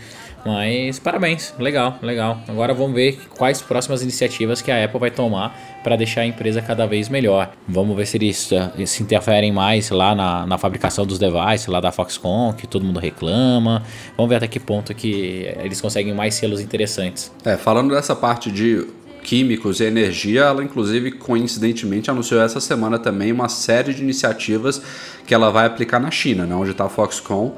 [0.45, 2.41] Mas parabéns, legal, legal.
[2.47, 6.61] Agora vamos ver quais próximas iniciativas que a Apple vai tomar para deixar a empresa
[6.61, 7.51] cada vez melhor.
[7.67, 11.81] Vamos ver se eles eh, se interferem mais lá na, na fabricação dos devices, lá
[11.81, 13.83] da Foxconn, que todo mundo reclama.
[14.15, 17.33] Vamos ver até que ponto que eles conseguem mais selos interessantes.
[17.43, 18.87] É, falando dessa parte de
[19.23, 24.81] químicos e energia, ela inclusive coincidentemente anunciou essa semana também uma série de iniciativas
[25.25, 27.51] que ela vai aplicar na China, né, onde está a Foxconn,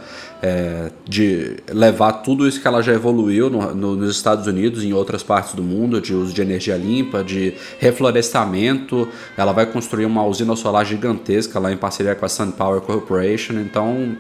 [0.44, 4.88] é, de levar tudo isso que ela já evoluiu no- no- nos Estados Unidos e
[4.88, 9.08] em outras partes do mundo, de uso de energia limpa, de reflorestamento.
[9.38, 13.54] Ela vai construir uma usina solar gigantesca lá em parceria com a SunPower Corporation.
[13.54, 14.18] Então,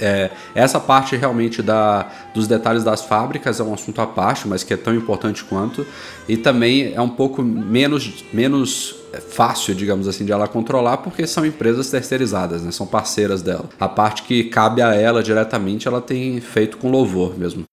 [0.00, 4.62] é, essa parte realmente da, dos detalhes das fábricas é um assunto à parte, mas
[4.62, 5.86] que é tão importante quanto.
[6.28, 11.44] E também é um pouco menos, menos fácil, digamos assim, de ela controlar, porque são
[11.44, 12.70] empresas terceirizadas, né?
[12.70, 13.68] são parceiras dela.
[13.78, 17.65] A parte que cabe a ela diretamente, ela tem feito com louvor mesmo.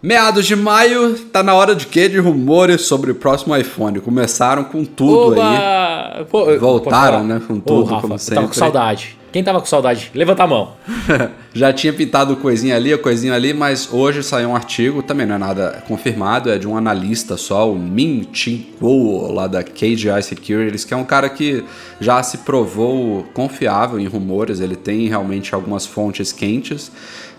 [0.00, 2.08] Meados de maio, tá na hora de quê?
[2.08, 3.98] De rumores sobre o próximo iPhone.
[4.00, 5.56] Começaram com tudo aí.
[5.56, 6.24] Oba!
[6.30, 8.46] Pô, eu- Voltaram, né, com Ô, tudo, Rafa, como eu Tava sempre.
[8.46, 9.18] com saudade.
[9.30, 10.10] Quem tava com saudade?
[10.14, 10.72] Levanta a mão.
[11.52, 15.38] Já tinha pintado coisinha ali, coisinha ali, mas hoje saiu um artigo, também não é
[15.38, 20.84] nada confirmado, é de um analista só, o Min Chin Kuo, lá da KGI Securities,
[20.84, 21.62] que é um cara que
[22.00, 26.90] já se provou confiável em rumores, ele tem realmente algumas fontes quentes,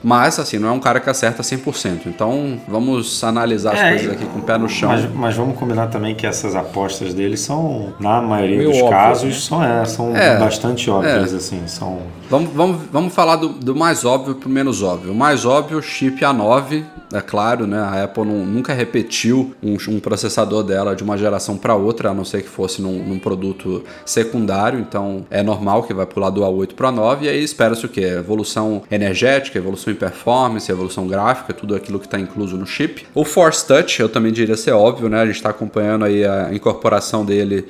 [0.03, 2.01] mas assim, não é um cara que acerta 100%.
[2.07, 4.89] Então vamos analisar as É, coisas aqui com o pé no chão.
[4.89, 8.99] Mas, mas vamos combinar também que essas apostas dele são, na maioria Meio dos óbvias,
[9.01, 9.39] casos, né?
[9.41, 11.61] são, é, são É, bastante óbvias, assim.
[11.67, 11.99] São.
[12.29, 15.11] Vamos, vamos, vamos falar do, do mais óbvio pro menos óbvio.
[15.11, 16.83] O mais óbvio, chip A9,
[17.13, 17.79] é claro, né?
[17.79, 22.13] A Apple não- nunca repetiu um, um processador dela de uma geração para outra, a
[22.13, 24.79] não ser que fosse num, num produto secundário.
[24.79, 28.01] Então é normal que vai pular do A8 para A9 e aí espera-se o quê?
[28.01, 33.05] Evolução energética, evolução em performance, evolução gráfica, tudo aquilo que está incluso no chip.
[33.13, 35.21] O Force Touch, eu também diria ser óbvio, né?
[35.21, 37.67] A gente está acompanhando aí a incorporação dele.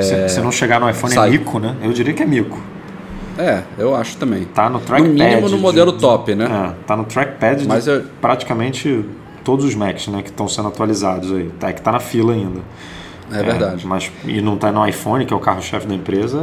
[0.00, 1.28] Se, se não chegar no iPhone sai.
[1.28, 1.76] é mico, né?
[1.82, 2.60] Eu diria que é mico.
[3.38, 4.44] É, eu acho também.
[4.44, 5.08] Tá no trackpad.
[5.18, 6.44] No mínimo no de- modelo top, né?
[6.44, 9.04] É, tá no trackpad Mas de eu- praticamente
[9.44, 10.22] todos os Macs, né?
[10.22, 11.50] Que estão sendo atualizados aí.
[11.58, 12.60] Tá, é que tá na fila ainda.
[13.32, 13.86] É verdade.
[13.86, 16.38] mas, e não tá no iPhone, que é o carro-chefe da empresa,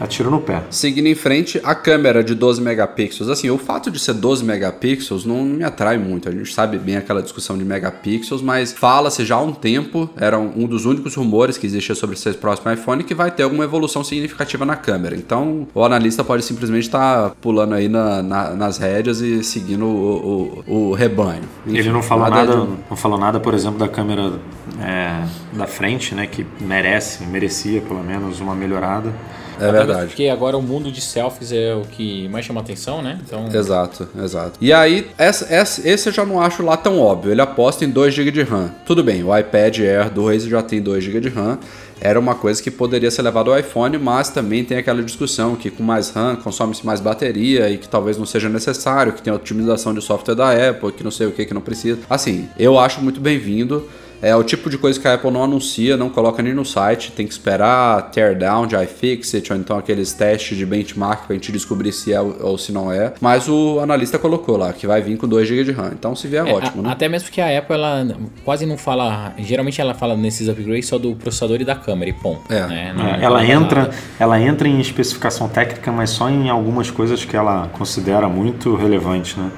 [0.00, 0.62] é tiro no pé.
[0.70, 3.28] Seguindo em frente, a câmera de 12 megapixels.
[3.30, 6.28] Assim, o fato de ser 12 megapixels não me atrai muito.
[6.28, 10.38] A gente sabe bem aquela discussão de megapixels, mas fala-se já há um tempo, era
[10.38, 14.02] um dos únicos rumores que existia sobre esse próximo iPhone, que vai ter alguma evolução
[14.04, 15.14] significativa na câmera.
[15.16, 20.64] Então, o analista pode simplesmente estar pulando aí na- na- nas rédeas e seguindo o,
[20.66, 21.42] o- o rebanho.
[21.66, 24.32] Enfim, Ele não falou nada, de- não falou nada, por exemplo, da câmera
[24.80, 26.26] é, da frente, né?
[26.26, 29.12] Que merece, merecia pelo menos uma melhorada.
[29.60, 30.06] É Até verdade.
[30.08, 33.18] Porque agora o mundo de selfies é o que mais chama atenção, né?
[33.24, 34.58] Então, Exato, exato.
[34.60, 37.30] E aí, essa, essa- esse eu já não acho lá tão óbvio.
[37.32, 38.70] Ele aposta em 2 GB de RAM.
[38.84, 41.58] Tudo bem, o iPad Air 2 já tem 2 GB de RAM.
[42.00, 45.70] Era uma coisa que poderia ser levado ao iPhone, mas também tem aquela discussão que
[45.70, 49.94] com mais RAM consome-se mais bateria e que talvez não seja necessário, que tem otimização
[49.94, 52.00] de software da Apple, que não sei o que, que não precisa.
[52.10, 53.88] Assim, eu acho muito bem-vindo.
[54.22, 57.12] É o tipo de coisa que a Apple não anuncia, não coloca nem no site,
[57.12, 61.92] tem que esperar teardown de iFixit ou então aqueles testes de benchmark pra gente descobrir
[61.92, 63.12] se é ou se não é.
[63.20, 65.90] Mas o analista colocou lá que vai vir com 2 GB de RAM.
[65.92, 66.92] Então se vier, É, ótimo, a- né?
[66.92, 68.06] Até mesmo porque a Apple ela
[68.44, 69.34] quase não fala.
[69.38, 72.50] Geralmente ela fala nesses upgrades só do processador e da câmera e ponto.
[72.50, 72.66] É.
[72.66, 72.94] né?
[72.96, 73.94] Não- É, ela entra, nada.
[74.18, 79.38] ela entra em especificação técnica, mas só em algumas coisas que ela considera muito relevante,
[79.38, 79.50] né?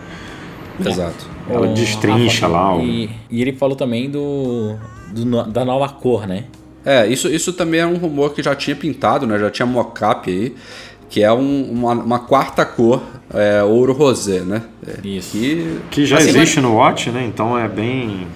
[0.84, 1.35] Exato.
[1.48, 4.74] Ela Ô, destrincha Rafa, lá o- E, e ele falou também do,
[5.12, 6.44] do da nova cor, né?
[6.84, 9.38] É, isso, isso também é um rumor que já tinha pintado, né?
[9.38, 10.54] Já tinha mockup aí,
[11.08, 14.62] que é um- uma, uma quarta cor, é, ouro rosé, né?
[14.86, 15.32] É, Isso.
[15.36, 17.24] Que, Que já assim, existe no Watch, né?
[17.26, 18.26] Então é bem.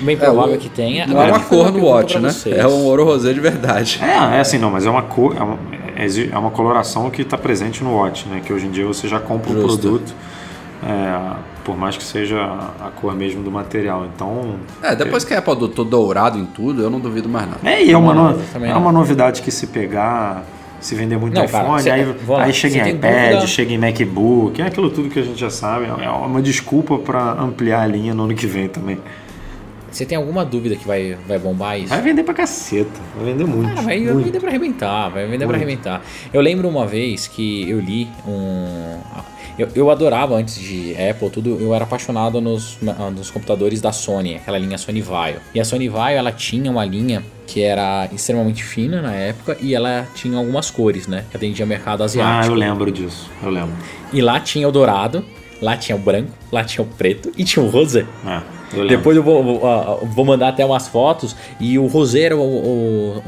[0.00, 1.06] Bem provável o- que tenha.
[1.06, 2.30] Não é uma cor no watch, né?
[2.30, 2.56] vocês.
[2.56, 3.98] É um ouro rosé de verdade.
[4.02, 5.34] É, é assim, não, mas é uma cor.
[5.36, 5.58] É uma,
[5.96, 8.40] é é uma coloração que está presente no Watch, né?
[8.44, 9.78] Que hoje em dia você já compra um Justo.
[9.80, 10.14] produto.
[10.86, 11.36] é,
[11.68, 12.40] por mais que seja
[12.80, 14.06] a cor mesmo do material.
[14.06, 14.54] Então.
[14.82, 17.60] É, depois que a Apple adotou dourado em tudo, eu não duvido mais nada.
[17.62, 20.46] É, e é uma, no- é uma novidade que se pegar,
[20.80, 23.46] se vender muito Não, iPhone, cara, você- aí, vamos lá, aí chega em iPad, dúvida-
[23.46, 25.84] chega em MacBook, é aquilo tudo que a gente já sabe.
[26.02, 28.98] É uma desculpa para ampliar a linha no ano que vem também.
[29.90, 31.88] Você tem alguma dúvida que vai, vai bombar isso?
[31.88, 33.70] Vai vender pra caceta, vai vender muito.
[33.70, 34.24] Ah, vai, vai muito.
[34.26, 35.56] vender pra arrebentar, vai vender pra Muito.
[35.56, 36.00] arrebentar.
[36.32, 38.96] Eu lembro uma vez que eu li um.
[39.58, 42.78] Eu, eu adorava antes de Apple, tudo, eu era apaixonado nos,
[43.14, 45.40] nos computadores da Sony, aquela linha Sony Vaio.
[45.54, 49.74] E a Sony Vaio, ela tinha uma linha que era extremamente fina na época e
[49.74, 51.24] ela tinha algumas cores, né?
[51.30, 52.52] Que atendia mercado Ah, asiático.
[52.54, 53.72] eu lembro disso, eu lembro.
[54.12, 55.24] E lá tinha o dourado,
[55.60, 58.06] lá tinha o branco, lá tinha o preto e tinha o rosé.
[58.26, 58.40] É,
[58.72, 58.86] eu.
[58.86, 61.34] Depois eu vou, ah, vou mandar até umas fotos.
[61.60, 63.22] E o Rosé era o, o,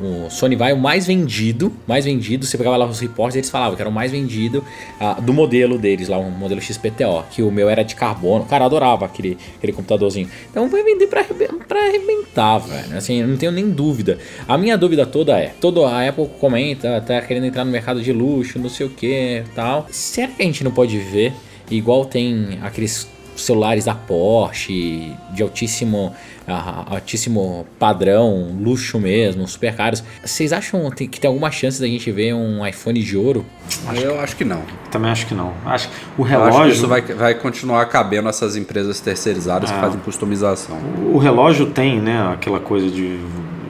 [0.00, 1.72] o, o Sony Vai o mais vendido.
[1.86, 2.46] Mais vendido.
[2.46, 4.64] Você pegava lá os reportes eles falavam que era o mais vendido
[5.00, 7.24] ah, do modelo deles, lá, um modelo XPTO.
[7.30, 8.44] Que o meu era de carbono.
[8.44, 10.28] Cara, eu adorava aquele, aquele computadorzinho.
[10.50, 11.24] Então vai vender pra,
[11.66, 12.96] pra arrebentar, velho.
[12.96, 14.18] Assim, eu não tenho nem dúvida.
[14.46, 18.12] A minha dúvida toda é: toda a Apple comenta, tá querendo entrar no mercado de
[18.12, 19.86] luxo, não sei o que tal.
[19.90, 21.32] Será que a gente não pode ver?
[21.70, 26.14] Igual tem aqueles celulares da Porsche de altíssimo
[26.46, 30.02] ah, altíssimo padrão, luxo mesmo, super caros.
[30.24, 33.46] Vocês acham que tem alguma chance da gente ver um iPhone de ouro?
[33.94, 34.60] eu acho que não.
[34.90, 35.52] Também acho que não.
[35.64, 36.54] Acho que o Eu relógio.
[36.60, 39.80] acho que isso vai, vai continuar cabendo essas empresas terceirizadas que Ah.
[39.80, 40.78] fazem customização.
[41.12, 43.18] O relógio tem, né, aquela coisa de,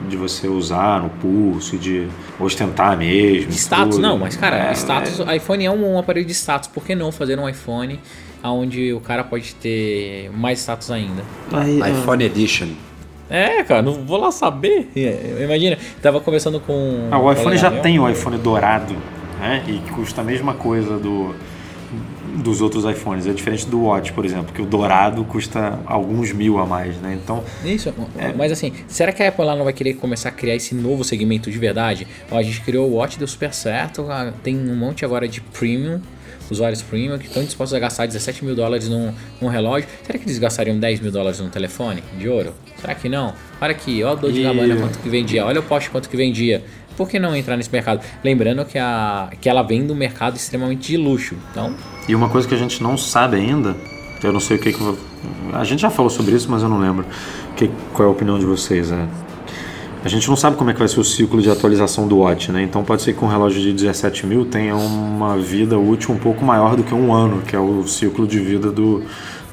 [0.09, 2.07] de você usar no pulso, de
[2.39, 3.51] ostentar mesmo.
[3.51, 4.01] De status, tudo.
[4.01, 7.11] não, mas cara, É, status, iPhone é um, um aparelho de status, por que não
[7.11, 7.99] fazer um iPhone
[8.51, 11.23] onde o cara pode ter mais status ainda?
[11.51, 12.67] Aí, é, iPhone Edition.
[13.29, 14.89] É, cara, não vou lá saber.
[14.95, 17.07] É, Imagina, tava conversando com.
[17.09, 17.81] Ah, o iPhone já meu.
[17.81, 18.95] tem o iPhone dourado,
[19.39, 19.63] né?
[19.67, 21.33] E que custa a mesma coisa do
[22.35, 23.27] dos outros iPhones.
[23.27, 27.17] É diferente do Watch, por exemplo, que o dourado custa alguns mil a mais, né?
[27.23, 28.33] Então, Isso, É.
[28.33, 31.03] mas assim, será que a Apple lá não vai querer começar a criar esse novo
[31.03, 32.07] segmento de verdade?
[32.31, 35.41] Ó, a gente criou o Watch, deu super certo, ah, tem um monte agora de
[35.41, 36.01] premium,
[36.49, 39.87] usuários premium que estão dispostos a gastar 17 mil dólares num, num relógio.
[40.03, 42.53] Será que eles gastariam 10 mil dólares num telefone de ouro?
[42.79, 43.33] Será que não?
[43.61, 46.63] Olha aqui, olha o Dolce Gabbana quanto que vendia, olha o Porsche quanto que vendia.
[46.95, 48.01] Por que não entrar nesse mercado?
[48.23, 51.35] Lembrando que, a, que ela vem do mercado extremamente de luxo.
[51.51, 51.75] Então,
[52.07, 53.75] E uma coisa que a gente não sabe ainda,
[54.23, 54.97] eu não sei o que, que
[55.53, 57.05] a gente já falou sobre isso, mas eu não lembro.
[57.55, 58.91] Que, qual é a opinião de vocês?
[58.91, 59.07] É?
[60.03, 62.51] A gente não sabe como é que vai ser o ciclo de atualização do Watch,
[62.51, 62.61] né?
[62.61, 66.43] Então pode ser que um relógio de 17 mil tenha uma vida útil um pouco
[66.43, 69.01] maior do que um ano, que é o ciclo de vida do,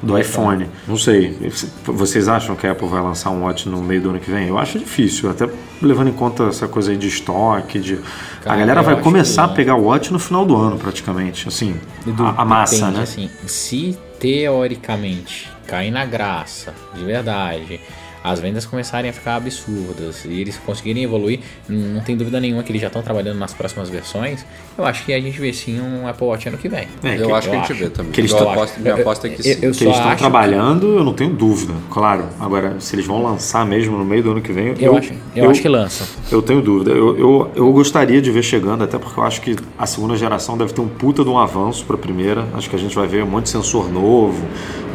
[0.03, 0.67] do iPhone.
[0.85, 1.37] Não sei.
[1.85, 4.49] Vocês acham que a Apple vai lançar um Watch no meio do ano que vem?
[4.49, 5.47] Eu acho difícil, até
[5.81, 7.95] levando em conta essa coisa aí de estoque, de
[8.41, 11.47] Cara, a galera vai começar que- a pegar o Watch no final do ano, praticamente.
[11.47, 11.75] Assim,
[12.19, 13.03] a, a massa, depende, né?
[13.03, 17.79] Assim, se teoricamente cair na graça, de verdade,
[18.23, 22.71] as vendas começarem a ficar absurdas e eles conseguirem evoluir, não tem dúvida nenhuma que
[22.71, 24.45] eles já estão trabalhando nas próximas versões.
[24.77, 26.87] Eu acho que a gente vê sim um Apple Watch ano que vem.
[27.03, 27.83] É, eu que- acho que a eu gente acho.
[27.83, 28.11] vê também.
[28.11, 29.49] Que eles Eu aposto- minha eu- aposta é que eu- sim.
[29.65, 32.25] eu- que eles estão trabalhando, eu não tenho dúvida, claro.
[32.39, 35.49] Agora, se eles vão lançar mesmo no meio do ano que vem, Eu, acho, eu,
[35.49, 36.05] acho que lançam.
[36.31, 36.91] Eu tenho dúvida.
[36.91, 40.57] Eu, eu, eu gostaria de ver chegando, até porque eu acho que a segunda geração
[40.57, 42.45] deve ter um puta de um avanço para a primeira.
[42.53, 44.45] Acho que a gente vai ver um monte de sensor novo,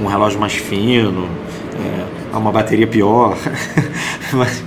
[0.01, 1.29] um relógio mais fino,
[1.75, 3.37] é, uma bateria pior.
[4.33, 4.63] mas,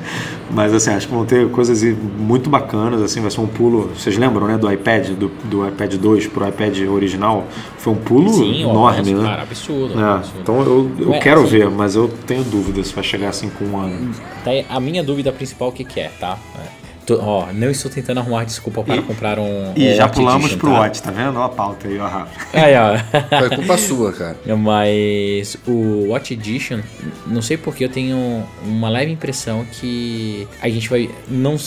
[0.51, 1.81] mas assim, acho que vão ter coisas
[2.17, 3.01] muito bacanas.
[3.01, 3.89] Assim, vai ser um pulo.
[3.95, 7.45] Vocês lembram, né, do iPad, do, do iPad 2 pro iPad original?
[7.77, 9.29] Foi um pulo Sim, enorme, avanço, né?
[9.29, 9.99] cara, absurdo.
[9.99, 10.39] É, absurdo.
[10.41, 13.65] então eu, eu quero assim- ver, mas eu tenho dúvida se vai chegar assim com
[13.65, 14.11] um ano.
[14.43, 16.37] Tá a minha dúvida principal, o que, que é, tá?
[16.57, 16.88] É.
[17.09, 19.73] Tô- ó, não estou tentando arrumar desculpa para comprar um.
[19.75, 20.79] E um já Watch pulamos Edition, pro tá?
[20.81, 21.39] Watch, tá vendo?
[21.39, 22.47] Ó a pauta aí, ó, Rafa.
[22.53, 23.39] Aí, ó.
[23.39, 24.37] Foi culpa sua, cara.
[24.55, 26.81] Mas o Watch Edition,
[27.25, 31.57] não sei porque eu tenho uma leve impressão que a gente vai não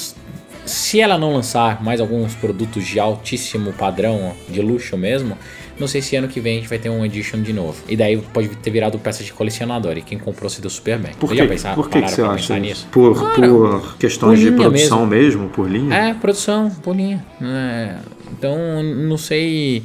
[0.64, 5.36] se ela não lançar mais alguns produtos de altíssimo padrão, de luxo mesmo,
[5.82, 7.82] não sei se ano que vem a gente vai ter um Edition de novo.
[7.88, 11.12] E daí pode ter virado peça de colecionador e quem comprou se deu super bem.
[11.20, 12.86] Por que, já pensaram- por que, que você acha pensar isso?
[12.90, 15.48] Por, por questões por de produção mesmo.
[15.50, 15.94] por linha?
[15.94, 17.24] É, produção, por linha.
[17.42, 17.96] É,
[18.32, 19.82] então, não sei.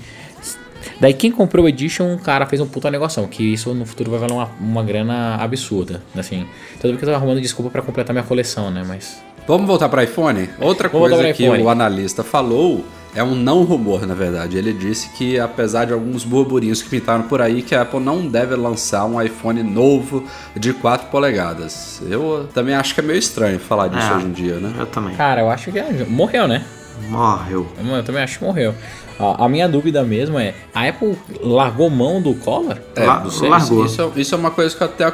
[1.02, 4.10] Daí quem comprou o Edition, o cara fez um puta negócio, que isso no futuro
[4.12, 6.46] vai valer uma, uma grana absurda, assim.
[6.80, 9.22] Tudo bem que eu tô arrumando desculpa pra completar minha coleção, né, mas...
[9.48, 10.50] Vamos voltar para iPhone?
[10.60, 11.64] Outra Vamos coisa que iPhone.
[11.64, 12.84] o analista falou
[13.18, 14.58] é um não rumor, na verdade.
[14.58, 18.28] Ele disse que, apesar de alguns burburinhos que pintaram por aí, que a Apple não
[18.28, 20.24] deve lançar um iPhone novo
[20.56, 22.02] de 4 polegadas.
[22.10, 24.16] Eu também acho que é meio estranho falar disso É.
[24.16, 24.74] hoje em dia, né?
[24.78, 25.16] Eu também.
[25.16, 26.64] Cara, eu acho que é- morreu, né?
[27.10, 27.68] Morreu.
[27.78, 28.74] Eu também acho que morreu.
[29.20, 32.78] A, minha dúvida mesmo é, a Apple largou mão do Color?
[32.96, 33.84] É, La- largou.
[33.86, 35.06] Isso, é- isso é uma coisa que eu até,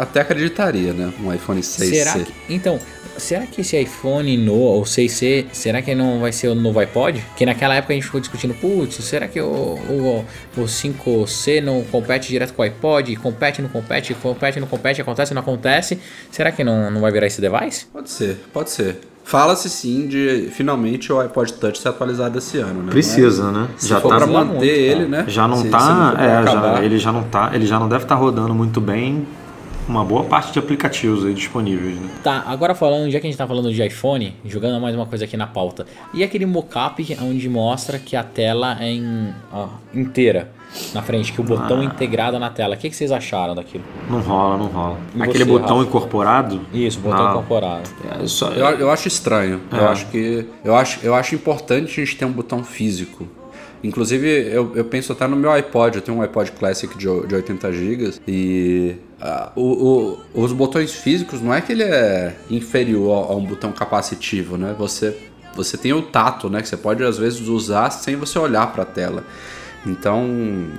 [0.00, 1.12] até acreditaria, né?
[1.20, 2.04] Um iPhone 6C.
[2.04, 2.78] Será que, então,
[3.18, 7.22] será que esse iPhone no ou 6C, será que não vai ser o novo iPod?
[7.36, 10.24] Que naquela época a gente ficou discutindo, putz, será que o, o,
[10.56, 13.14] o 5C não compete direto com o iPod?
[13.16, 15.98] Compete, não compete, compete, não compete, acontece, não acontece.
[16.30, 17.86] Será que não, não vai virar esse device?
[17.92, 18.98] Pode ser, pode ser.
[19.24, 22.90] Fala-se sim de finalmente o iPod Touch ser atualizado esse ano, né?
[22.90, 23.68] Precisa, né?
[23.76, 25.08] Se Já for tá pra precisando manter muito, ele, cara.
[25.08, 25.24] né?
[25.28, 28.14] Já não Se- tá, é, já- ele já não tá, ele já não deve estar
[28.14, 29.26] rodando muito bem
[29.88, 32.08] uma boa parte de aplicativos aí disponíveis, né?
[32.22, 35.24] Tá, agora falando, já que a gente tá falando de iPhone, jogando mais uma coisa
[35.24, 35.86] aqui na pauta.
[36.12, 40.50] E aquele mockup onde mostra que a tela é em, ó, inteira
[40.92, 42.74] na frente, que o botão é integrado na tela.
[42.74, 43.82] O que, que vocês acharam daquilo?
[44.10, 44.98] Não rola, não rola.
[45.14, 45.88] E Aquele você, botão Rafa?
[45.88, 46.60] incorporado?
[46.74, 47.30] Isso, botão Ah.
[47.30, 47.88] incorporado.
[48.22, 49.62] É, só, Eu, eu acho estranho.
[49.72, 49.78] É.
[49.78, 50.46] Eu acho que.
[50.62, 53.26] Eu acho, eu acho importante a gente ter um botão físico.
[53.82, 55.96] Inclusive, eu, eu penso até no meu iPod.
[55.96, 58.96] Eu tenho um iPod Classic de, de 80 GB e.
[59.20, 63.72] ah, o- o- os botões físicos não é que ele é inferior a, um botão
[63.72, 64.74] capacitivo, né?
[64.78, 65.16] Você,
[65.54, 66.60] você tem o tato, né?
[66.62, 69.24] Que você pode às vezes usar sem você olhar para a tela.
[69.86, 70.26] Então,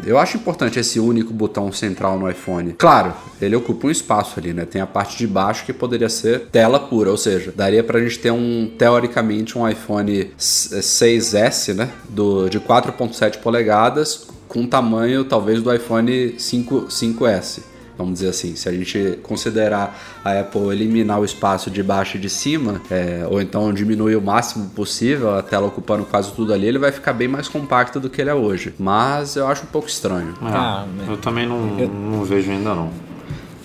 [0.06, 2.74] eu acho importante esse único botão central no iPhone.
[2.78, 4.66] Claro, ele ocupa um espaço ali, né?
[4.66, 8.20] Tem a parte de baixo que poderia ser tela pura, ou seja, daria pra gente
[8.20, 11.90] ter um, teoricamente, um iPhone 6S, né?
[12.10, 17.62] Do, de 4.7 polegadas, com tamanho talvez do iPhone 5, 5S.
[18.00, 22.20] Vamos dizer assim, se a gente considerar a Apple eliminar o espaço de baixo e
[22.20, 26.66] de cima, é, ou então diminuir o máximo possível, a tela ocupando quase tudo ali,
[26.66, 28.74] ele vai ficar bem mais compacto do que ele é hoje.
[28.80, 30.34] Mas eu acho um pouco estranho.
[30.42, 32.90] é, Ah, eu também não, não vejo ainda não.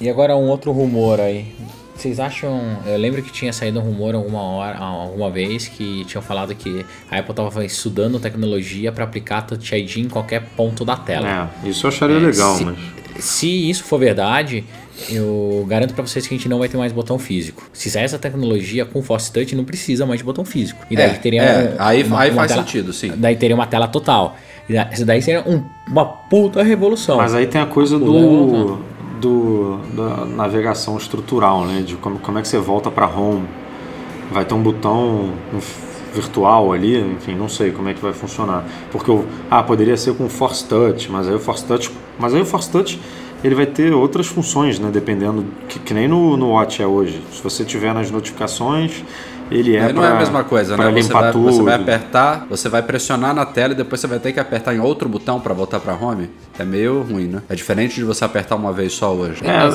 [0.01, 1.55] E agora um outro rumor aí.
[1.95, 2.61] Vocês acham.
[2.85, 6.85] Eu lembro que tinha saído um rumor alguma hora, alguma vez que tinham falado que
[7.09, 11.51] a Apple estava estudando tecnologia para aplicar Touch ID em qualquer ponto da tela.
[11.65, 12.77] É, isso eu acharia legal, se, mas.
[13.19, 14.65] Se isso for verdade,
[15.11, 17.63] eu garanto pra vocês que a gente não vai ter mais botão físico.
[17.73, 20.85] Se sair essa tecnologia com Force Touch, não precisa mais de botão físico.
[20.91, 23.13] E daí É, teria é, um- aí- aí faz tela- sentido, sim.
[23.17, 24.37] Daí teria uma tela total.
[24.93, 27.17] Isso daí seria um- uma puta revolução.
[27.19, 28.79] Mas aí tem a coisa do,
[29.21, 31.83] do da navegação estrutural, né?
[31.83, 33.47] De como, como é que você volta para home.
[34.33, 35.61] Vai ter um botão um
[36.15, 38.65] virtual ali, enfim, não sei como é que vai funcionar.
[38.93, 42.41] Porque o ah, poderia ser com Force Touch, mas aí o Force Touch, mas aí
[42.41, 43.01] o Force Touch
[43.43, 44.91] ele vai ter outras funções, né?
[44.91, 47.21] Dependendo que, que nem no, no Watch é hoje.
[47.31, 49.05] Se você tiver nas notificações,
[49.51, 50.85] ele é não é pra- a mesma coisa, né?
[50.87, 51.53] Você limpar vai, tudo.
[51.53, 54.75] você vai apertar, você vai pressionar na tela e depois você vai ter que apertar
[54.75, 56.31] em outro botão pra voltar pra home.
[56.59, 57.43] É meio ruim, né?
[57.49, 59.43] É diferente de você apertar uma vez só hoje.
[59.45, 59.69] É,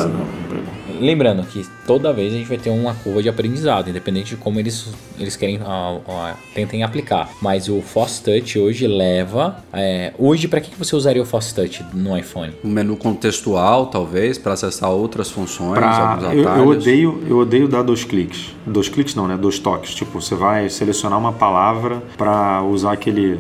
[1.00, 4.60] Lembrando que toda vez a gente vai ter uma curva de aprendizado, independente de como
[4.60, 4.88] eles,
[5.20, 7.30] eles querem ah, ah, tentem aplicar.
[7.42, 9.58] Mas o Force Touch hoje leva.
[9.74, 12.54] é, hoje, para que você usaria o Force Touch no iPhone?
[12.64, 16.64] Um menu contextual, talvez, pra acessar outras funções, Pra, alguns eu, atalhos.
[16.66, 18.54] eu odeio, eu odeio dar dois cliques.
[18.66, 19.38] Dois cliques não, né?
[19.38, 19.94] Dois toques.
[19.96, 23.40] Tipo, você vai selecionar uma palavra pra usar aquele.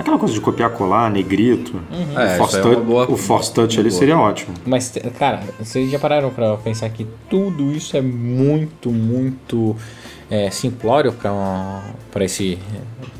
[0.00, 1.78] Aquela coisa de copiar, colar, negrito.
[2.16, 3.98] É, o, Force é uma touch, boa- o Force Touch ali boa.
[3.98, 4.54] seria ótimo.
[4.64, 9.76] Mas, cara, vocês já pararam pra pensar que tudo isso é muito, muito
[10.30, 12.58] é, simplório pra, pra, esse,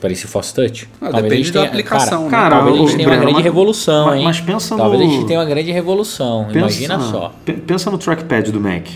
[0.01, 0.89] pra esse Force Touch?
[1.01, 2.31] Ah, Talvez a depende da tenha- aplicação, né?
[2.31, 4.25] Cara, talvez a gente tenha uma Breno, grande mas- revolução, mas- hein?
[4.25, 7.33] mas pensa talvez a no- gente tenha uma grande revolução, Pensa, imagina só.
[7.45, 8.87] pe- Pensa no trackpad do Mac.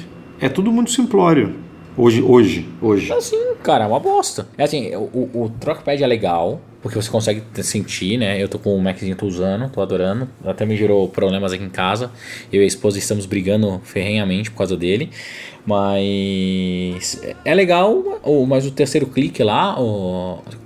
[0.41, 1.55] É tudo muito simplório.
[1.97, 3.13] Hoje, hoje, hoje.
[3.13, 4.49] Assim, cara, é uma bosta.
[4.59, 5.01] É assim, o,
[5.33, 8.41] o, o trackpad é legal, porque você consegue sentir, né?
[8.41, 10.29] Eu tô com o Maczinho, tô usando, tô adorando.
[10.45, 12.11] Até me gerou problemas aqui em casa.
[12.53, 15.09] Eu e a esposa estamos brigando ferrenhamente por causa dele.
[15.67, 19.75] Mas é legal, mas o terceiro clique lá,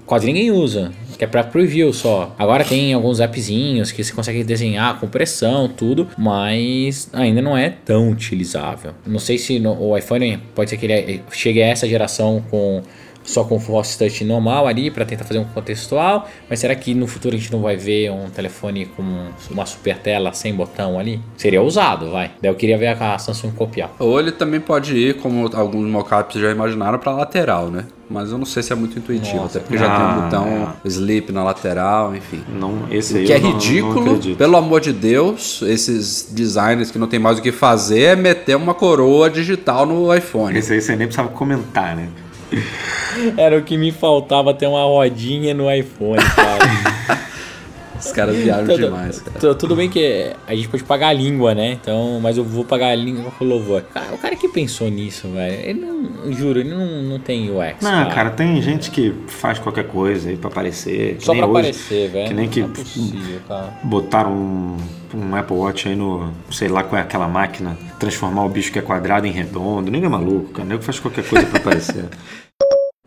[0.07, 0.91] quase ninguém usa.
[1.17, 2.35] Que é pra preview só.
[2.39, 7.71] Agora tem alguns appzinhos que você consegue desenhar com pressão, tudo, mas ainda não é
[7.71, 8.93] tão utilizável.
[9.07, 12.83] Não sei se no- o iPhone pode ser que ele chegue a essa geração com
[13.29, 17.07] só com Force Touch normal ali para tentar fazer um contextual, mas será que no
[17.07, 19.03] futuro a gente não vai ver um telefone com
[19.51, 21.21] uma super tela sem botão ali?
[21.37, 22.31] Seria ousado, vai.
[22.41, 23.91] Daí eu queria ver a Samsung copiar.
[23.99, 27.85] Ou ele também pode ir, como alguns mockups já imaginaram, pra lateral, né?
[28.11, 29.59] Mas eu não sei se é muito intuitivo, Nossa.
[29.59, 32.43] até porque já Ah, tem um botão sleep na lateral, enfim.
[32.49, 34.39] Não, esse aí O que é eu não- não ridículo, acredito.
[34.39, 38.57] pelo amor de Deus, esses designers que não tem mais o que fazer é meter
[38.57, 40.59] uma coroa digital no iPhone.
[40.59, 42.09] Esse aí você nem precisava comentar, né?
[43.37, 47.19] Era o que me faltava ter uma rodinha no iPhone, cara.
[47.99, 49.41] Os caras viajam Tudo- demais, cara.
[49.41, 51.73] tu- Tudo bem que a gente pode pagar a língua, né?
[51.73, 53.83] Então, mas eu vou pagar a língua com louvor.
[53.93, 57.83] Cara, o cara que pensou nisso, velho, ele não, juro, ele não, não tem UX.
[57.83, 61.17] Não, cara, tem gente que faz qualquer coisa aí pra aparecer.
[61.17, 62.29] que Só nem pra hoje, aparecer, velho.
[62.29, 63.73] Que nem que é possível, cara.
[63.83, 64.77] botaram um,
[65.17, 66.33] um Apple Watch aí no.
[66.53, 67.77] sei lá qual é aquela máquina.
[67.99, 69.91] Transformar o bicho que é quadrado em redondo.
[69.91, 70.69] Ninguém é maluco, cara.
[70.69, 72.05] Nego faz qualquer coisa pra aparecer.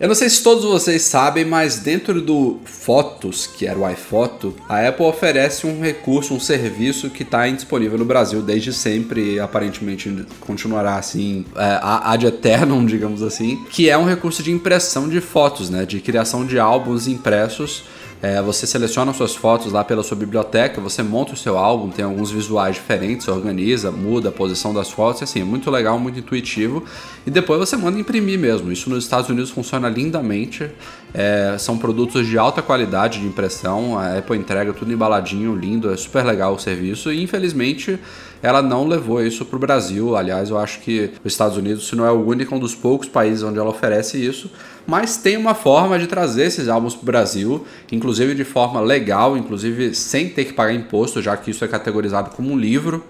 [0.02, 4.52] Eu não sei se todos vocês sabem, mas dentro do Fotos, que era o iPhoto,
[4.68, 9.40] a Apple oferece um recurso, um serviço que está disponível no Brasil desde sempre e
[9.40, 15.22] aparentemente continuará assim é, ad eternum, digamos assim, que é um recurso de impressão de
[15.22, 17.84] fotos, né, de criação de álbuns impressos.
[18.22, 22.06] É, você seleciona suas fotos lá pela sua biblioteca, você monta o seu álbum, tem
[22.06, 26.84] alguns visuais diferentes, organiza, muda a posição das fotos, assim, é muito legal, muito intuitivo.
[27.26, 28.72] E depois você manda imprimir mesmo.
[28.72, 30.70] Isso nos Estados Unidos funciona lindamente.
[31.14, 33.98] É, são produtos de alta qualidade de impressão.
[33.98, 37.12] A Apple entrega tudo embaladinho, lindo, é super legal o serviço.
[37.12, 38.00] E infelizmente
[38.42, 40.16] ela não levou isso para o Brasil.
[40.16, 42.74] Aliás, eu acho que os Estados Unidos, se não é o único, é um dos
[42.74, 44.50] poucos países onde ela oferece isso.
[44.92, 49.38] Mas tem uma forma de trazer esses álbuns para o Brasil, inclusive de forma legal,
[49.38, 53.02] inclusive sem ter que pagar imposto, já que isso é categorizado como um livro.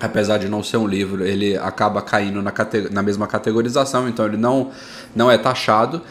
[0.00, 2.52] Apesar de não ser um livro, ele acaba caindo na,
[2.90, 4.72] na mesma categorização, então ele não,
[5.14, 6.02] não é taxado,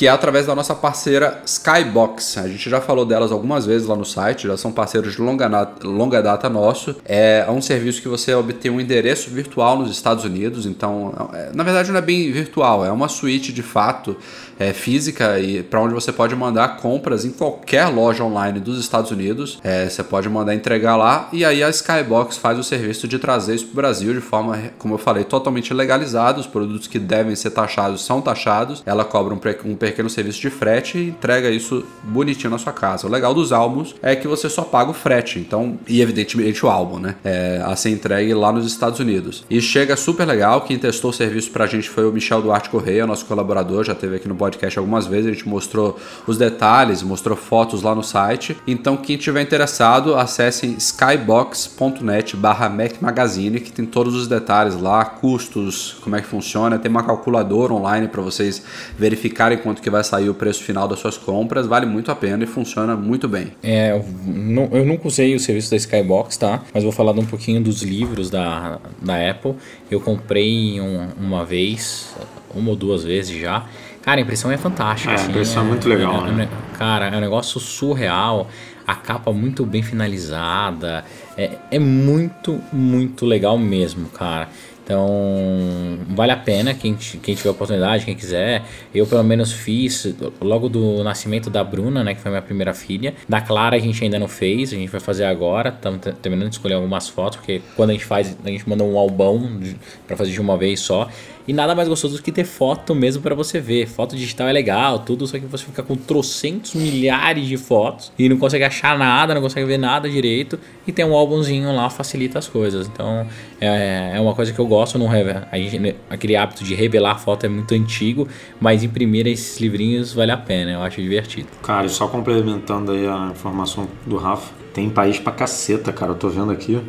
[0.00, 2.38] que é através da nossa parceira Skybox.
[2.38, 5.46] A gente já falou delas algumas vezes lá no site, já são parceiros de longa,
[5.84, 6.96] longa data nosso.
[7.04, 11.62] É um serviço que você obtém um endereço virtual nos Estados Unidos, então, é- na
[11.62, 14.16] verdade não é bem virtual, é uma suíte de fato
[14.60, 19.10] é, física e para onde você pode mandar compras em qualquer loja online dos Estados
[19.10, 19.58] Unidos.
[19.64, 23.54] É, você pode mandar entregar lá e aí a Skybox faz o serviço de trazer
[23.54, 26.38] isso para o Brasil de forma, como eu falei, totalmente legalizada.
[26.38, 28.82] Os produtos que devem ser taxados são taxados.
[28.84, 33.06] Ela cobra um, um pequeno serviço de frete e entrega isso bonitinho na sua casa.
[33.06, 36.68] O legal dos álbuns é que você só paga o frete, então e evidentemente o
[36.68, 37.16] álbum, né?
[37.24, 39.44] É, a ser entregue lá nos Estados Unidos.
[39.50, 40.62] E chega super legal.
[40.62, 44.16] Quem testou o serviço pra gente foi o Michel Duarte Correia, nosso colaborador, já teve
[44.16, 45.26] aqui no podcast algumas vezes.
[45.26, 48.56] A gente mostrou os detalhes, mostrou fotos lá no site.
[48.66, 55.04] Então, quem tiver interessado, acessem skybox.net barra Mac Magazine, que tem todos os detalhes lá,
[55.04, 56.78] custos, como é que funciona.
[56.78, 58.62] Tem uma calculadora online para vocês
[58.98, 61.64] verificarem quanto que vai sair o preço final das suas compras.
[61.66, 63.52] Vale muito a pena e funciona muito bem.
[63.62, 66.62] É, eu, nu- eu nunca usei o serviço da Skybox, tá?
[66.74, 69.54] Mas vou falar de um pouquinho dos livros da, da Apple.
[69.90, 72.12] Eu comprei um- uma vez,
[72.52, 73.64] uma ou duas vezes já.
[74.02, 75.12] Cara, a impressão é fantástica.
[75.12, 76.48] É, a assim, impressão é muito legal, é- né?
[76.50, 78.48] é- Cara, é um negócio surreal.
[78.86, 81.04] A capa muito bem finalizada.
[81.36, 84.48] É, é muito, muito legal mesmo, cara.
[84.90, 88.64] Então, vale a pena quem, quem tiver oportunidade, quem quiser.
[88.92, 93.14] Eu, pelo menos, fiz logo do nascimento da Bruna, né, que foi minha primeira filha.
[93.28, 95.68] Da Clara, a gente ainda não fez, a gente vai fazer agora.
[95.68, 98.98] Estamos terminando de escolher algumas fotos, porque quando a gente faz, a gente manda um
[98.98, 99.60] albão
[100.08, 101.08] pra fazer de uma vez só.
[101.50, 103.88] E nada mais gostoso do que ter foto mesmo pra você ver.
[103.88, 108.28] Foto digital é legal, tudo, só que você fica com trocentos milhares de fotos e
[108.28, 110.60] não consegue achar nada, não consegue ver nada direito.
[110.86, 112.86] E tem um álbumzinho lá, facilita as coisas.
[112.86, 113.26] Então
[113.60, 114.96] é, é uma coisa que eu gosto.
[114.96, 118.28] Não reve- a gente, aquele hábito de revelar foto é muito antigo,
[118.60, 121.48] mas imprimir esses livrinhos vale a pena, eu acho divertido.
[121.64, 126.12] Cara, só complementando aí a informação do Rafa, tem país pra caceta, cara.
[126.12, 126.80] Eu tô vendo aqui.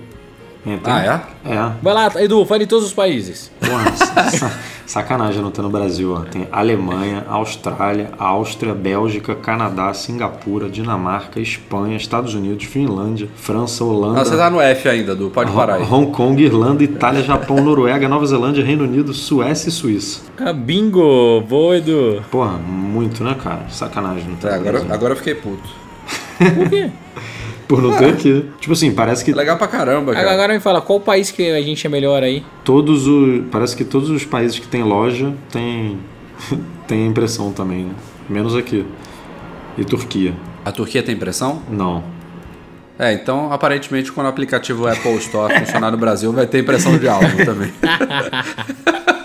[0.64, 1.52] Tem- Ah, é?
[1.54, 1.72] É.
[1.82, 3.52] Vai lá, Edu, fale em todos os países.
[3.60, 3.92] Porra,
[4.30, 4.52] sa-
[4.86, 6.20] sacanagem não ter no Brasil, ó.
[6.20, 14.20] Tem Alemanha, Austrália, Áustria, Bélgica, Canadá, Singapura, Dinamarca, Espanha, Estados Unidos, Finlândia, França, Holanda.
[14.20, 15.84] Não, você tá no F ainda, Du, pode parar aí.
[15.84, 20.22] Hong Kong, Irlanda, Itália, Japão, Noruega, Nova Zelândia, Reino Unido, Suécia e Suíça.
[20.38, 21.42] Ah, bingo!
[21.42, 22.22] Boa, Edu.
[22.30, 23.66] Porra, muito, né, cara?
[23.70, 24.94] Sacanagem não ter É, no agora, Brasil.
[24.94, 25.70] agora eu fiquei puto.
[26.38, 26.92] Por quê?
[27.72, 28.46] Por não ter aqui.
[28.60, 30.30] Tipo assim, parece que Legal pra caramba, cara.
[30.30, 32.44] Agora me fala, qual país que a gente é melhor aí?
[32.66, 33.46] todos os.
[33.50, 35.98] Parece que todos os países que tem loja tem,
[36.86, 37.94] tem impressão também, né?
[38.30, 38.86] Menos aqui.
[39.78, 40.34] E Turquia.
[40.66, 41.62] A Turquia tem impressão?
[41.70, 42.04] Não.
[43.00, 47.08] É, então aparentemente quando o aplicativo Apple Store funcionar no Brasil vai ter impressão de
[47.08, 47.72] álbum também.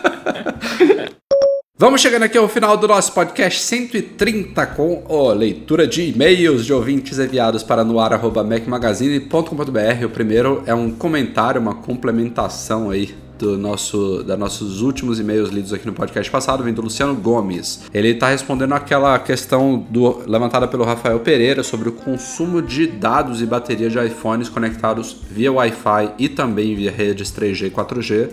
[1.79, 6.73] Vamos chegando aqui ao final do nosso podcast 130 com a leitura de e-mails de
[6.73, 10.07] ouvintes enviados para noar.mecmagazine.com.br.
[10.07, 15.75] O primeiro é um comentário, uma complementação aí do nosso, da nossos últimos e-mails lidos
[15.75, 17.83] aqui no podcast passado, vem do Luciano Gomes.
[17.93, 23.43] Ele está respondendo aquela questão do, levantada pelo Rafael Pereira sobre o consumo de dados
[23.43, 28.31] e bateria de iPhones conectados via Wi-Fi e também via redes 3G e 4G.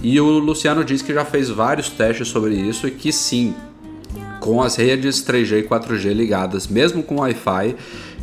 [0.00, 3.54] E o Luciano disse que já fez vários testes sobre isso e que sim,
[4.40, 7.76] com as redes 3G e 4G ligadas, mesmo com Wi-Fi,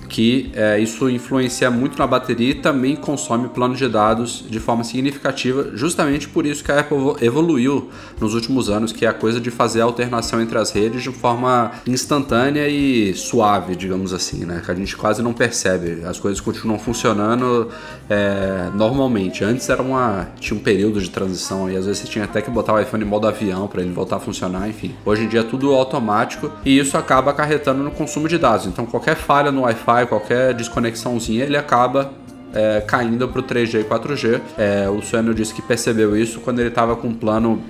[0.09, 4.83] que é, isso influencia muito na bateria e também consome plano de dados de forma
[4.83, 7.89] significativa, justamente por isso que a Apple evoluiu
[8.19, 11.11] nos últimos anos, que é a coisa de fazer a alternação entre as redes de
[11.11, 14.61] forma instantânea e suave, digamos assim, né?
[14.65, 17.69] Que a gente quase não percebe, as coisas continuam funcionando
[18.09, 19.43] é, normalmente.
[19.43, 22.49] Antes era uma tinha um período de transição e às vezes você tinha até que
[22.49, 24.95] botar o iPhone em modo avião para ele voltar a funcionar, enfim.
[25.05, 28.65] Hoje em dia é tudo automático e isso acaba acarretando no consumo de dados.
[28.65, 32.11] Então qualquer falha no Wi-Fi, qualquer desconexãozinha, ele acaba
[32.53, 34.41] é, caindo para o 3G e 4G.
[34.57, 37.61] É, o Sueno disse que percebeu isso quando ele estava com um plano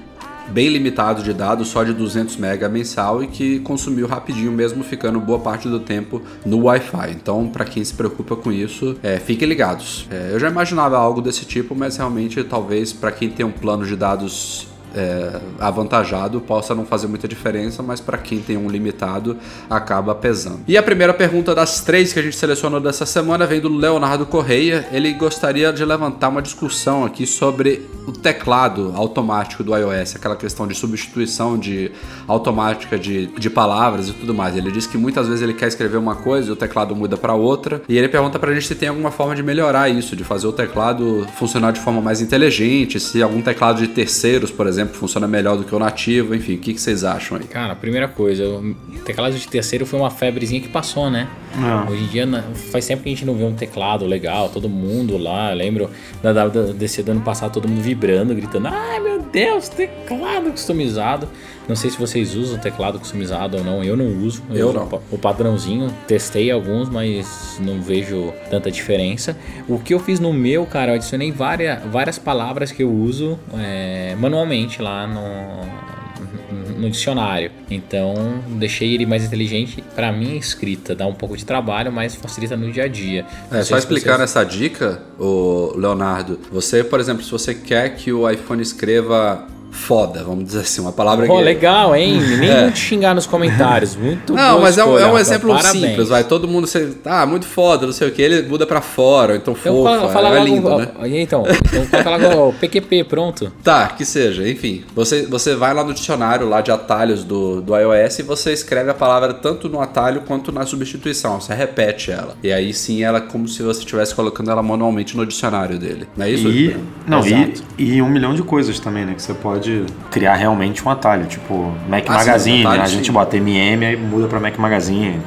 [0.49, 5.19] bem limitado de dados, só de 200 MB mensal e que consumiu rapidinho, mesmo ficando
[5.19, 7.11] boa parte do tempo no Wi-Fi.
[7.11, 10.07] Então, para quem se preocupa com isso, é, fiquem ligados.
[10.09, 13.85] É, eu já imaginava algo desse tipo, mas realmente, talvez para quem tem um plano
[13.85, 19.37] de dados é, avantajado possa não fazer muita diferença, mas para quem tem um limitado
[19.69, 20.59] acaba pesando.
[20.67, 24.25] E a primeira pergunta das três que a gente selecionou dessa semana vem do Leonardo
[24.25, 24.87] Correia.
[24.91, 30.67] Ele gostaria de levantar uma discussão aqui sobre o teclado automático do iOS, aquela questão
[30.67, 31.91] de substituição de
[32.27, 34.55] automática de, de palavras e tudo mais.
[34.55, 37.33] Ele diz que muitas vezes ele quer escrever uma coisa e o teclado muda para
[37.33, 37.81] outra.
[37.87, 40.51] E ele pergunta pra gente se tem alguma forma de melhorar isso, de fazer o
[40.51, 45.27] teclado funcionar de forma mais inteligente, se algum teclado de terceiros, por exemplo, exemplo, funciona
[45.27, 47.45] melhor do que o nativo, enfim, o que, que vocês acham aí?
[47.45, 48.75] Cara, a primeira coisa, o
[49.05, 51.27] teclado de terceiro foi uma febrezinha que passou, né?
[51.55, 51.91] É.
[51.91, 55.17] Hoje em dia faz tempo que a gente não vê um teclado legal, todo mundo
[55.17, 55.89] lá, eu lembro
[56.21, 61.27] da WDC do ano passado, todo mundo vibrando, gritando, ai meu Deus, teclado customizado.
[61.69, 64.41] Não sei se vocês usam teclado customizado ou não, eu não uso.
[64.49, 65.01] Eu, eu não.
[65.11, 69.37] O padrãozinho, testei alguns, mas não vejo tanta diferença.
[69.67, 73.37] O que eu fiz no meu, cara, eu adicionei várias, várias palavras que eu uso
[73.55, 77.51] é, manualmente lá no, no dicionário.
[77.69, 78.15] Então,
[78.47, 80.95] deixei ele mais inteligente para minha escrita.
[80.95, 83.27] Dá um pouco de trabalho, mas facilita no dia a dia.
[83.51, 84.31] É, só explicando vocês...
[84.31, 86.39] essa dica, o Leonardo.
[86.51, 89.47] Você, por exemplo, se você quer que o iPhone escreva
[89.79, 91.43] foda, vamos dizer assim, uma palavra oh, que...
[91.43, 92.19] legal, hein?
[92.37, 92.69] Nem é.
[92.69, 95.85] te xingar nos comentários, muito Não, mas é um, é um, exemplo Parabéns.
[95.85, 98.81] simples, vai, todo mundo, você, ah, muito foda, não sei o que, ele muda pra
[98.81, 100.89] fora, então fofa, fala, fala é, lindo, né?
[101.05, 103.51] Então, então coloca o PQP, pronto.
[103.63, 107.75] Tá, que seja, enfim, você, você vai lá no dicionário lá de atalhos do, do
[107.75, 112.35] iOS e você escreve a palavra tanto no atalho quanto na substituição, você repete ela,
[112.43, 116.07] e aí sim ela é como se você estivesse colocando ela manualmente no dicionário dele,
[116.15, 116.49] não é isso?
[116.49, 116.77] E,
[117.07, 120.85] não, e, e um milhão de coisas também, né, que você pode pode criar realmente
[120.85, 123.11] um atalho, tipo Mac ah, Magazine, sim, atalho, a gente sim.
[123.11, 125.19] bota MM e muda para Mac Magazine.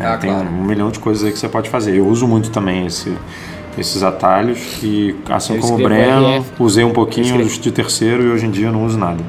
[0.00, 0.48] É, ah, tem claro.
[0.48, 1.96] um milhão de coisas aí que você pode fazer.
[1.96, 3.16] Eu uso muito também esse,
[3.78, 8.30] esses atalhos e assim eu como o Breno, RF, usei um pouquinho de terceiro e
[8.30, 9.22] hoje em dia não uso nada.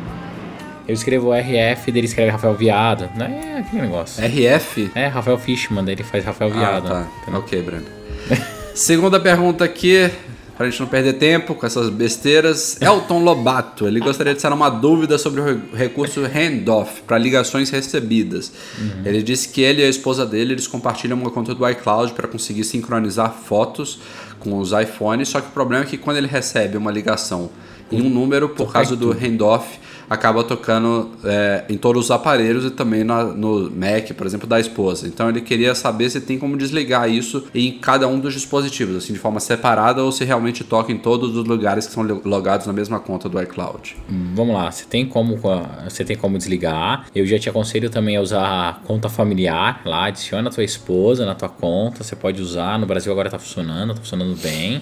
[0.87, 3.09] Eu escrevo RF, dele escreve Rafael Viado.
[3.15, 4.23] Não é aquele negócio.
[4.23, 4.91] RF?
[4.93, 6.87] É, Rafael Fishman, daí ele faz Rafael ah, Viado.
[6.91, 7.37] Ah, tá.
[7.37, 7.85] Ok, Breno.
[8.75, 10.09] Segunda pergunta aqui,
[10.55, 14.69] Pra gente não perder tempo com essas besteiras, Elton Lobato, ele gostaria de tirar uma
[14.69, 18.51] dúvida sobre o recurso handoff para ligações recebidas.
[18.77, 19.01] Uhum.
[19.03, 22.27] Ele disse que ele e a esposa dele, eles compartilham uma conta do iCloud para
[22.27, 23.99] conseguir sincronizar fotos
[24.39, 27.49] com os iPhones, só que o problema é que quando ele recebe uma ligação
[27.91, 29.79] em um número, por causa do handoff,
[30.09, 34.59] acaba tocando é, em todos os aparelhos e também na, no Mac, por exemplo, da
[34.59, 35.07] esposa.
[35.07, 39.13] Então ele queria saber se tem como desligar isso em cada um dos dispositivos, assim,
[39.13, 42.73] de forma separada ou se realmente toca em todos os lugares que são logados na
[42.73, 43.95] mesma conta do iCloud.
[44.33, 45.39] Vamos lá, você tem como
[45.83, 47.07] você tem como desligar.
[47.13, 51.25] Eu já te aconselho também a usar a conta familiar lá, adiciona a tua esposa
[51.25, 52.77] na tua conta, você pode usar.
[52.79, 54.81] No Brasil agora tá funcionando, tá funcionando bem.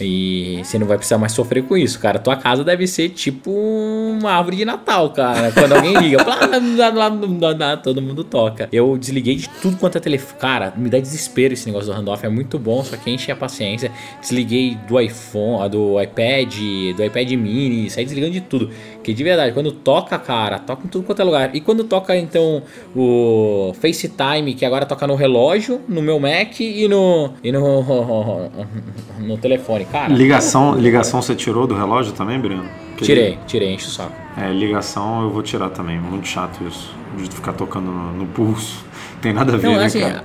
[0.00, 2.18] E você não vai precisar mais sofrer com isso, cara.
[2.18, 5.52] Tua casa deve ser tipo uma árvore de de Natal, cara.
[5.52, 6.18] Quando alguém liga,
[7.82, 8.68] todo mundo toca.
[8.72, 10.40] Eu desliguei de tudo quanto é telefone.
[10.40, 12.24] Cara, me dá desespero esse negócio do handoff.
[12.24, 13.92] É muito bom, só que enche a paciência.
[14.20, 16.54] Desliguei do iPhone, do iPad,
[16.96, 18.70] do iPad mini, saí desligando de tudo.
[19.04, 21.54] Que de verdade, quando toca, cara, toca em tudo quanto é lugar.
[21.54, 22.62] E quando toca, então,
[22.96, 27.34] o FaceTime, que agora toca no relógio, no meu Mac e no.
[27.44, 27.84] e no.
[29.20, 30.10] no telefone, cara.
[30.10, 32.64] Ligação, ligação você tirou do relógio também, Bruno?
[32.96, 34.12] Tirei, tirei, enche o saco.
[34.38, 36.00] É, ligação eu vou tirar também.
[36.00, 36.90] Muito chato isso.
[37.16, 38.84] De ficar tocando no, no pulso.
[39.24, 40.22] Tem nada a ver, Não, né, assim, cara?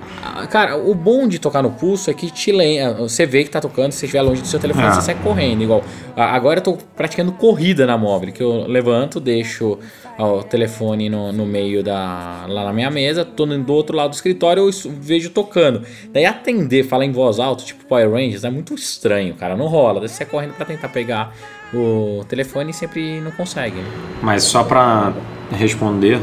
[0.48, 2.96] Cara, o bom de tocar no pulso é que te lembra.
[2.96, 4.92] Você vê que tá tocando, se estiver longe do seu telefone, é.
[4.92, 5.64] você sai correndo.
[5.64, 5.82] Igual.
[6.18, 9.80] Agora eu tô praticando corrida na móvel, que eu levanto, deixo
[10.18, 12.46] o telefone no, no meio da.
[12.46, 15.82] lá na minha mesa, tô do outro lado do escritório, eu vejo tocando.
[16.12, 19.56] Daí atender, falar em voz alta, tipo Power Rangers, é muito estranho, cara.
[19.56, 20.02] Não rola.
[20.02, 21.34] Daí você sai correndo pra tentar pegar
[21.74, 23.78] o telefone sempre não consegue.
[23.78, 23.92] Né?
[24.22, 25.14] Mas só para
[25.52, 26.20] responder,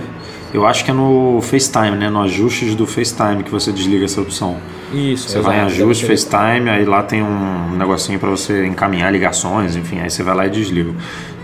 [0.54, 2.08] Eu acho que é no FaceTime, né?
[2.08, 4.56] No ajustes do FaceTime que você desliga essa opção.
[4.92, 9.74] Isso, Você vai em ajuste, FaceTime, aí lá tem um negocinho para você encaminhar ligações,
[9.74, 10.92] enfim, aí você vai lá e desliga.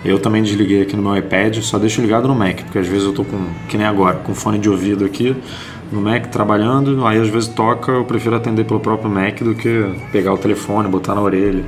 [0.05, 3.05] Eu também desliguei aqui no meu iPad, só deixo ligado no Mac, porque às vezes
[3.05, 3.39] eu tô com,
[3.69, 5.37] que nem agora, com fone de ouvido aqui
[5.93, 9.93] no Mac trabalhando, aí às vezes toca, eu prefiro atender pelo próprio Mac do que
[10.11, 11.65] pegar o telefone, botar na orelha.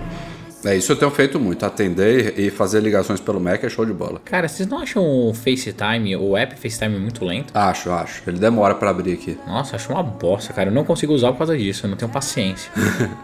[0.64, 1.64] É, isso eu tenho feito muito.
[1.64, 4.20] Atender e fazer ligações pelo Mac é show de bola.
[4.24, 7.52] Cara, vocês não acham o FaceTime, o app FaceTime muito lento?
[7.54, 8.22] Acho, acho.
[8.26, 9.38] Ele demora pra abrir aqui.
[9.46, 10.70] Nossa, acho uma bosta, cara.
[10.70, 12.70] Eu não consigo usar por causa disso, eu não tenho paciência.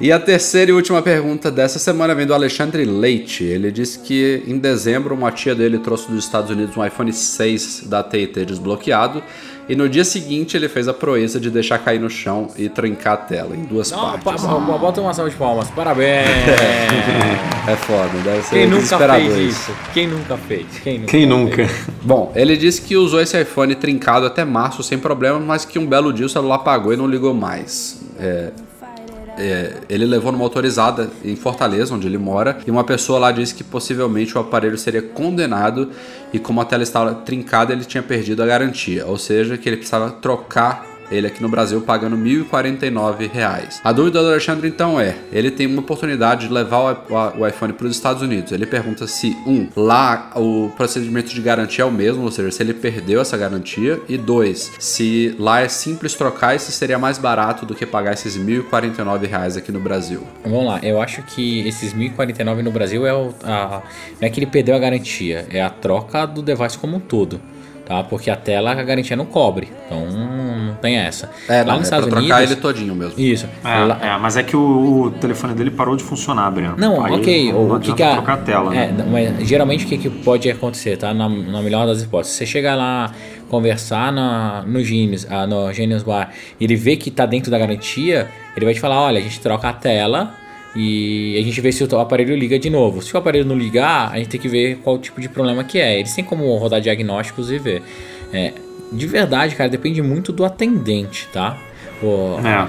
[0.00, 3.44] E a terceira e última pergunta dessa semana vem do Alexandre Leite.
[3.44, 7.84] Ele disse que em dezembro uma tia dele trouxe dos Estados Unidos um iPhone 6
[7.86, 9.22] da TT desbloqueado
[9.70, 13.14] e no dia seguinte ele fez a proeza de deixar cair no chão e trincar
[13.14, 14.24] a tela em duas Não, partes.
[14.44, 15.70] pa- pa- bota uma salva de palmas.
[15.70, 16.26] Parabéns!
[17.68, 19.40] É foda, deve ser Quem nunca fez isso.
[19.70, 19.74] isso?
[19.92, 20.66] Quem nunca fez?
[20.82, 21.10] Quem nunca?
[21.10, 21.68] Quem nunca?
[22.02, 25.86] Bom, ele disse que usou esse iPhone trincado até março sem problema, mas que um
[25.86, 28.00] belo dia o celular apagou e não ligou mais.
[28.18, 28.50] É,
[29.40, 33.54] é, ele levou numa autorizada em Fortaleza, onde ele mora, e uma pessoa lá disse
[33.54, 35.90] que possivelmente o aparelho seria condenado
[36.32, 39.76] e como a tela estava trincada, ele tinha perdido a garantia, ou seja, que ele
[39.76, 43.80] precisava trocar ele aqui no Brasil pagando 1.049 reais.
[43.82, 47.04] A dúvida do Alexandre então é: ele tem uma oportunidade de levar
[47.36, 48.52] o iPhone para os Estados Unidos.
[48.52, 52.62] Ele pergunta se, um, lá o procedimento de garantia é o mesmo, ou seja, se
[52.62, 57.18] ele perdeu essa garantia, e dois, se lá é simples trocar e se seria mais
[57.18, 60.22] barato do que pagar esses 1.049 reais aqui no Brasil.
[60.44, 63.34] Vamos lá, eu acho que esses 1049 no Brasil é o.
[63.42, 63.82] A,
[64.20, 67.40] não é que ele perdeu a garantia, é a troca do device como um todo.
[67.90, 68.04] Tá?
[68.04, 69.68] Porque a tela a garantia não cobre.
[69.84, 71.28] Então não tem essa.
[71.48, 72.52] É, lá não, nos é pra Estados trocar Unidos.
[72.52, 73.18] ele todinho mesmo.
[73.18, 73.48] Isso.
[73.64, 76.76] É, Lá- é, mas é que o, o telefone dele parou de funcionar, Breno.
[76.78, 77.52] Não, Aí ok.
[77.52, 79.04] Não, o, que que a, trocar a tela, é, né?
[79.10, 81.12] mas geralmente o que, que pode acontecer, tá?
[81.12, 82.36] Na, na melhor das hipóteses.
[82.36, 83.10] Você chega lá,
[83.48, 86.30] conversar na, no Genius, ah, no Genius Bar,
[86.60, 89.40] e ele vê que tá dentro da garantia, ele vai te falar, olha, a gente
[89.40, 90.32] troca a tela
[90.74, 93.02] e a gente vê se o aparelho liga de novo.
[93.02, 95.78] Se o aparelho não ligar, a gente tem que ver qual tipo de problema que
[95.78, 95.98] é.
[95.98, 97.82] Eles têm como rodar diagnósticos e ver.
[98.32, 98.52] É,
[98.92, 101.58] de verdade, cara, depende muito do atendente, tá?
[102.02, 102.66] O, É.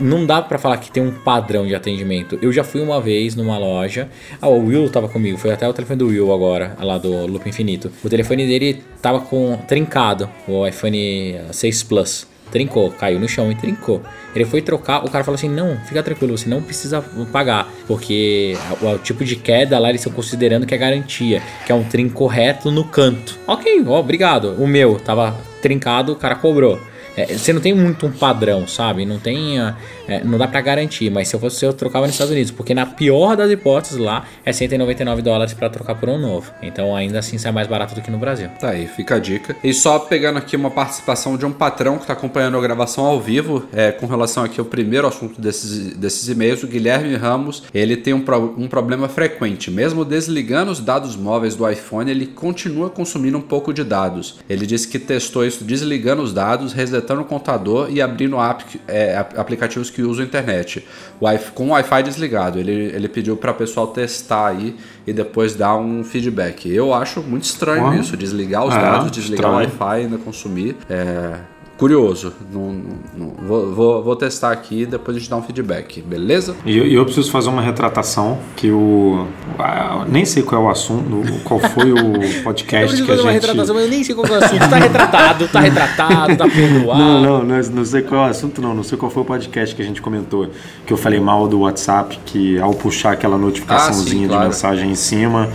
[0.00, 2.38] não dá pra falar que tem um padrão de atendimento.
[2.42, 4.08] Eu já fui uma vez numa loja.
[4.40, 5.36] Ah, o Will tava comigo.
[5.38, 7.90] Foi até o telefone do Will agora, lá do Loop Infinito.
[8.04, 12.26] O telefone dele tava com trincado, o iPhone 6 Plus.
[12.50, 14.02] Trincou, caiu no chão e trincou.
[14.34, 18.56] Ele foi trocar, o cara falou assim: Não, fica tranquilo, você não precisa pagar, porque
[18.80, 21.84] o, o tipo de queda lá eles estão considerando que é garantia, que é um
[21.84, 23.38] trinco reto no canto.
[23.46, 24.54] Ok, ó, obrigado.
[24.58, 26.80] O meu tava trincado, o cara cobrou.
[27.18, 29.04] É, você não tem muito um padrão, sabe?
[29.04, 29.58] Não tem.
[29.58, 32.50] ah, é, não dá pra garantir, mas se eu fosse eu trocava nos Estados Unidos,
[32.50, 36.50] porque na pior das hipóteses lá é 199 dólares pra trocar por um novo.
[36.62, 38.48] Então ainda assim sai mais barato do que no Brasil.
[38.60, 39.56] Tá aí, fica a dica.
[39.62, 43.20] E só pegando aqui uma participação de um patrão que está acompanhando a gravação ao
[43.20, 47.96] vivo, é, com relação aqui ao primeiro assunto desses, desses e-mails, o Guilherme Ramos, ele
[47.96, 49.70] tem um, pro- um problema frequente.
[49.70, 54.36] Mesmo desligando os dados móveis do iPhone, ele continua consumindo um pouco de dados.
[54.48, 59.16] Ele disse que testou isso desligando os dados, resetando o computador e abrindo app, é,
[59.16, 60.86] ap- aplicativos que usam a internet.
[61.20, 62.58] O com o Wi-Fi desligado.
[62.58, 66.68] Ele, ele pediu para o pessoal testar aí e depois dar um feedback.
[66.72, 69.80] Eu acho muito estranho isso, desligar os É, dados, desligar o estranho.
[69.80, 70.76] Wi-Fi e ainda consumir.
[70.90, 71.36] É
[71.78, 72.32] curioso.
[72.52, 72.74] Não,
[73.16, 76.54] não- vou, vou, vou testar aqui e depois a gente dá um feedback, beleza?
[76.66, 79.26] E eu, eu preciso fazer uma retratação que o.
[79.58, 81.04] ah, nem sei qual é o assunto,
[81.44, 81.96] qual foi o
[82.44, 83.56] podcast que a gente.
[83.56, 84.68] mas eu nem sei qual é o assunto.
[84.68, 86.98] Tá retratado, tá retratado, tá perdoado.
[87.00, 88.74] Não, não, não, não sei qual é o assunto, não.
[88.74, 90.48] Não sei qual foi o podcast que a gente comentou.
[90.84, 94.42] Que eu falei mal do WhatsApp, que ao puxar aquela notificaçãozinha Ah, sim, claro.
[94.42, 95.48] de mensagem em cima,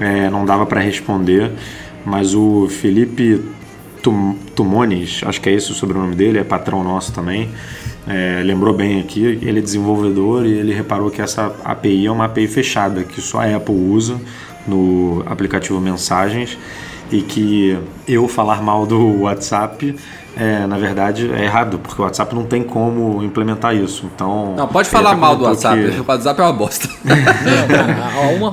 [0.00, 1.50] é, não dava para responder.
[2.04, 3.42] Mas o Felipe
[4.06, 7.50] Tum- Tumones, acho que é esse o sobrenome dele, é patrão nosso também.
[8.08, 12.26] é, lembrou bem aqui, ele é desenvolvedor e ele reparou que essa API é uma
[12.26, 14.16] API fechada, que só a Apple usa
[14.64, 16.56] no aplicativo Mensagens
[17.10, 17.76] e que
[18.06, 19.96] eu falar mal do WhatsApp,
[20.36, 24.08] é, na verdade, é errado, porque o WhatsApp não tem como implementar isso.
[24.14, 25.90] Então, Não, pode falar mal do WhatsApp.
[25.90, 26.88] que- O WhatsApp é uma bosta.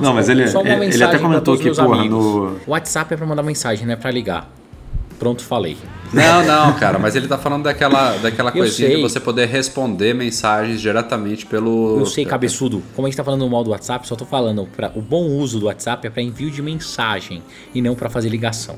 [0.00, 2.24] uma- mas ele- só uma ele- até comentou que, porra, amigos.
[2.24, 4.48] no- O WhatsApp é pra mandar mensagem, não é pra ligar.
[5.24, 5.74] Pronto, falei.
[6.12, 9.02] Não, não, cara, mas ele tá falando daquela, daquela coisinha de sei.
[9.02, 11.98] você poder responder mensagens diretamente pelo.
[11.98, 12.82] Eu sei, cabeçudo.
[12.94, 15.58] Como a gente tá falando mal do WhatsApp, só tô falando pra, o bom uso
[15.58, 17.42] do WhatsApp é pra envio de mensagem
[17.74, 18.76] e não pra fazer ligação.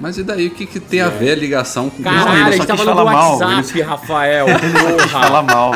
[0.00, 2.44] Mas e daí o que, que tem a ver a ligação com Caralho, ele a
[2.46, 4.46] só gente tá falando do mal, WhatsApp, Rafael.
[5.08, 5.54] Fala Porra.
[5.54, 5.72] mal.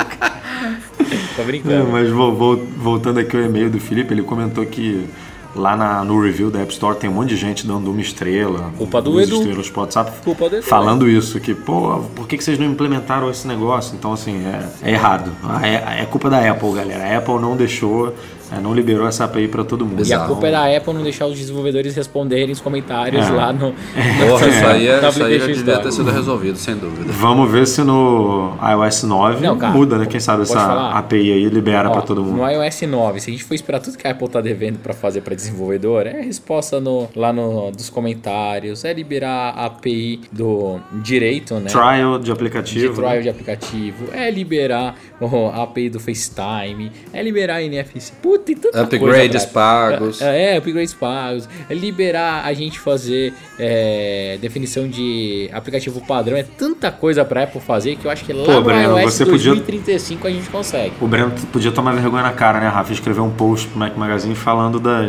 [1.37, 1.87] Tô É, brincando.
[1.91, 5.07] mas vo- vo- voltando aqui ao e-mail do Felipe, ele comentou que
[5.55, 8.71] Lá na- no review da App Store tem um monte de gente dando uma estrela,
[8.79, 9.37] Culpa do duas Edu.
[9.39, 12.67] estrelas pro WhatsApp, Culpa do Edu, falando isso, que, pô, por que, que vocês não
[12.67, 13.95] implementaram esse negócio?
[13.97, 15.33] Então, assim, é, é errado.
[15.63, 17.03] É, é culpa da Apple, galera.
[17.05, 18.15] A Apple não deixou,
[18.53, 20.05] é, não liberou essa API pra todo mundo.
[20.07, 23.31] E a culpa é da Apple não deixar os desenvolvedores responderem os comentários É.
[23.31, 23.75] lá no.
[24.27, 27.13] Porra, isso aí, é, isso aí já devia ter sido resolvido, sem dúvida.
[27.13, 30.07] Vamos ver se no iOS 9 Não, cara, muda, né?
[30.07, 30.97] Quem sabe essa falar?
[30.97, 32.39] API aí libera Ó, pra todo mundo.
[32.39, 34.95] No iOS 9, se a gente for esperar tudo que a Apple tá devendo pra
[34.95, 40.81] fazer pra desenvolvedor, é resposta no, lá no, dos comentários, é liberar a API do
[41.03, 41.69] direito, né?
[41.69, 42.95] Trial de de aplicativo.
[42.95, 43.21] trial né?
[43.23, 48.13] de aplicativo, é liberar a API do FaceTime, é liberar NFC.
[48.23, 49.47] Puta, tem tanta Upgrades coisa.
[49.47, 50.21] pra- pagos.
[50.23, 51.49] É, é, upgrades pagos.
[51.69, 56.37] É liberar a gente fazer é, definição de aplicativo padrão.
[56.37, 59.15] É tanta coisa pra Apple fazer que eu acho que lá Pô, no Breno, iOS
[59.15, 60.93] você podia- 2035 a gente consegue.
[61.01, 62.93] O Breno podia tomar vergonha na cara, né, Rafa?
[62.93, 65.09] Escrever um post pro Mac Magazine falando da,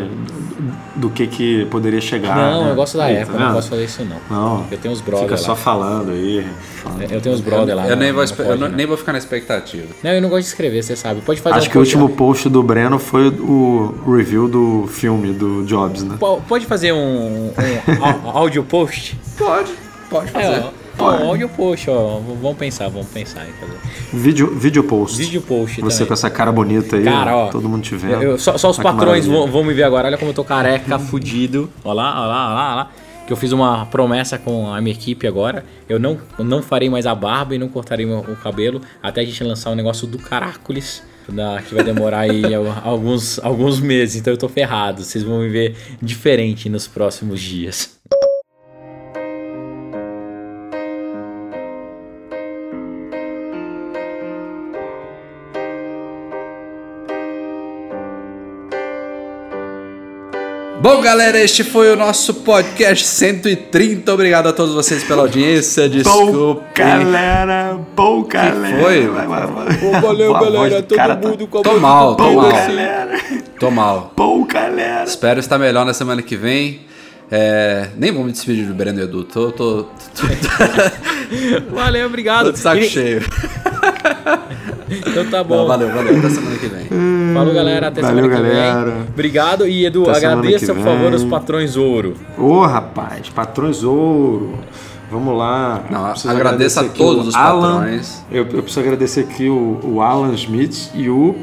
[0.95, 2.35] do que que poderia chegar.
[2.35, 2.71] não, né?
[2.71, 4.17] eu gosto da Apple, tá não posso fazer isso não.
[4.29, 5.55] Não, Eu tenho uns fica brothers só lá.
[5.55, 6.45] falando aí.
[6.81, 7.01] Falando.
[7.11, 7.87] Eu tenho uns brothers lá.
[7.87, 8.73] Eu, nem, vou, eu não- né?
[8.77, 9.87] nem vou ficar na expectativa.
[10.03, 11.21] Não, eu não gosto de escrever, você sabe.
[11.21, 15.33] Pode fazer Acho um que o último post do Breno foi o review do filme
[15.33, 16.15] do Jobs, né?
[16.19, 17.47] Po- Pode fazer um,
[18.25, 19.17] um áudio post?
[19.37, 19.71] Pode,
[20.09, 20.65] pode É, fazer.
[20.99, 22.19] ó, áudio post, ó.
[22.41, 23.77] Vamos pensar, vamos pensar em fazer.
[24.13, 25.17] Vídeo, vídeo post.
[25.17, 26.07] Vídeo post Você também.
[26.07, 27.47] com essa cara bonita aí, Cara, ó.
[27.49, 28.13] todo mundo te vendo.
[28.13, 30.07] Eu- eu- só, só os patrões vão, vão me ver agora.
[30.07, 31.69] Olha como eu tô careca, fudido.
[31.83, 32.91] Olha lá, olha lá, olha lá, olha lá.
[33.31, 35.63] Que eu fiz uma promessa com a minha equipe agora.
[35.87, 39.23] Eu não, não farei mais a barba e não cortarei meu- o cabelo até a
[39.23, 41.01] gente lançar um negócio do Caracoles.
[41.65, 44.17] que vai demorar aí al- alguns, alguns meses.
[44.17, 45.01] Então eu tô ferrado.
[45.01, 47.97] Vocês vão me ver diferente nos próximos dias.
[60.81, 64.11] Bom, galera, este foi o nosso podcast 130.
[64.11, 65.87] Obrigado a todos vocês pela audiência.
[65.87, 66.63] Desculpe.
[66.73, 68.81] galera, pô, galera.
[68.81, 69.07] foi?
[69.07, 70.01] Vai, vai, vai.
[70.01, 70.81] valeu, A voz galera.
[70.81, 72.51] do Todo cara tá- mundo com a Tô mal, tô mal.
[72.51, 73.19] galera.
[73.59, 74.11] Tô mal.
[74.15, 75.03] Pô, galera.
[75.03, 76.81] Espero estar melhor na semana que vem.
[77.29, 79.23] É, nem vou me despedir do Breno e Edu.
[79.23, 79.87] Tô, tô, tô,
[81.75, 82.45] Valeu, obrigado.
[82.47, 83.21] tô de saco E- cheio.
[84.91, 85.55] Então tá bom.
[85.57, 86.17] Não, valeu, valeu.
[86.17, 86.85] Até semana que vem.
[87.33, 87.87] Falou, galera.
[87.87, 88.91] Até Valeu, semana que galera.
[88.91, 89.01] vem.
[89.09, 89.67] Obrigado.
[89.67, 92.15] E, Edu, Até agradeça, que por favor, os patrões ouro.
[92.37, 94.53] Ô, rapaz, patrões ouro.
[95.09, 95.83] Vamos lá.
[95.89, 97.79] Não, agradeça a todos o os Alan.
[97.79, 98.23] patrões.
[98.31, 101.35] Eu, eu preciso agradecer aqui o, o Alan Smith e o.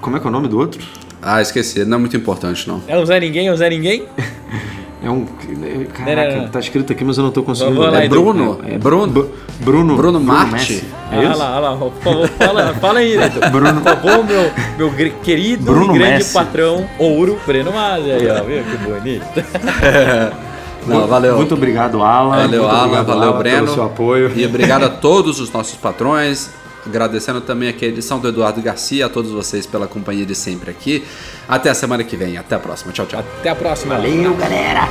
[0.00, 0.80] Como é que é o nome do outro?
[1.22, 1.84] Ah, esqueci.
[1.84, 2.82] Não é muito importante, não.
[2.88, 4.04] É um Zé Ninguém, é um Zé Ninguém?
[5.02, 5.20] É um.
[5.24, 6.48] Não, Caraca, não, não.
[6.50, 7.80] tá escrito aqui, mas eu não tô conseguindo.
[7.80, 8.08] Lá, É.
[8.08, 8.60] Bruno.
[8.66, 9.06] É, Bruno.
[9.12, 9.30] Bu-
[9.60, 9.96] Bruno.
[9.96, 10.84] Bruno Marte.
[11.10, 11.38] É olha isso?
[11.38, 11.76] lá, olha lá.
[11.76, 13.40] Por favor, Fala, fala aí, Neto.
[13.50, 16.34] Bruno- Por favor, meu, meu querido Bruno e grande Messi.
[16.34, 18.10] patrão ouro, Breno Masi.
[18.10, 18.42] Aí, ó.
[18.44, 19.24] Viu que bonito?
[20.86, 21.36] Não, valeu.
[21.36, 22.30] Muito obrigado, Alan.
[22.36, 22.82] Valeu, Muito Alan.
[22.84, 23.64] obrigado, Valeu, Alan, Breno.
[23.64, 24.32] Pelo seu apoio.
[24.34, 26.50] E obrigado a todos os nossos patrões.
[26.86, 30.70] Agradecendo também aqui a edição do Eduardo Garcia, a todos vocês pela companhia de sempre
[30.70, 31.04] aqui.
[31.48, 32.36] Até a semana que vem.
[32.36, 32.92] Até a próxima.
[32.92, 33.20] Tchau, tchau.
[33.20, 33.96] Até a próxima.
[33.96, 34.88] Valeu, galera.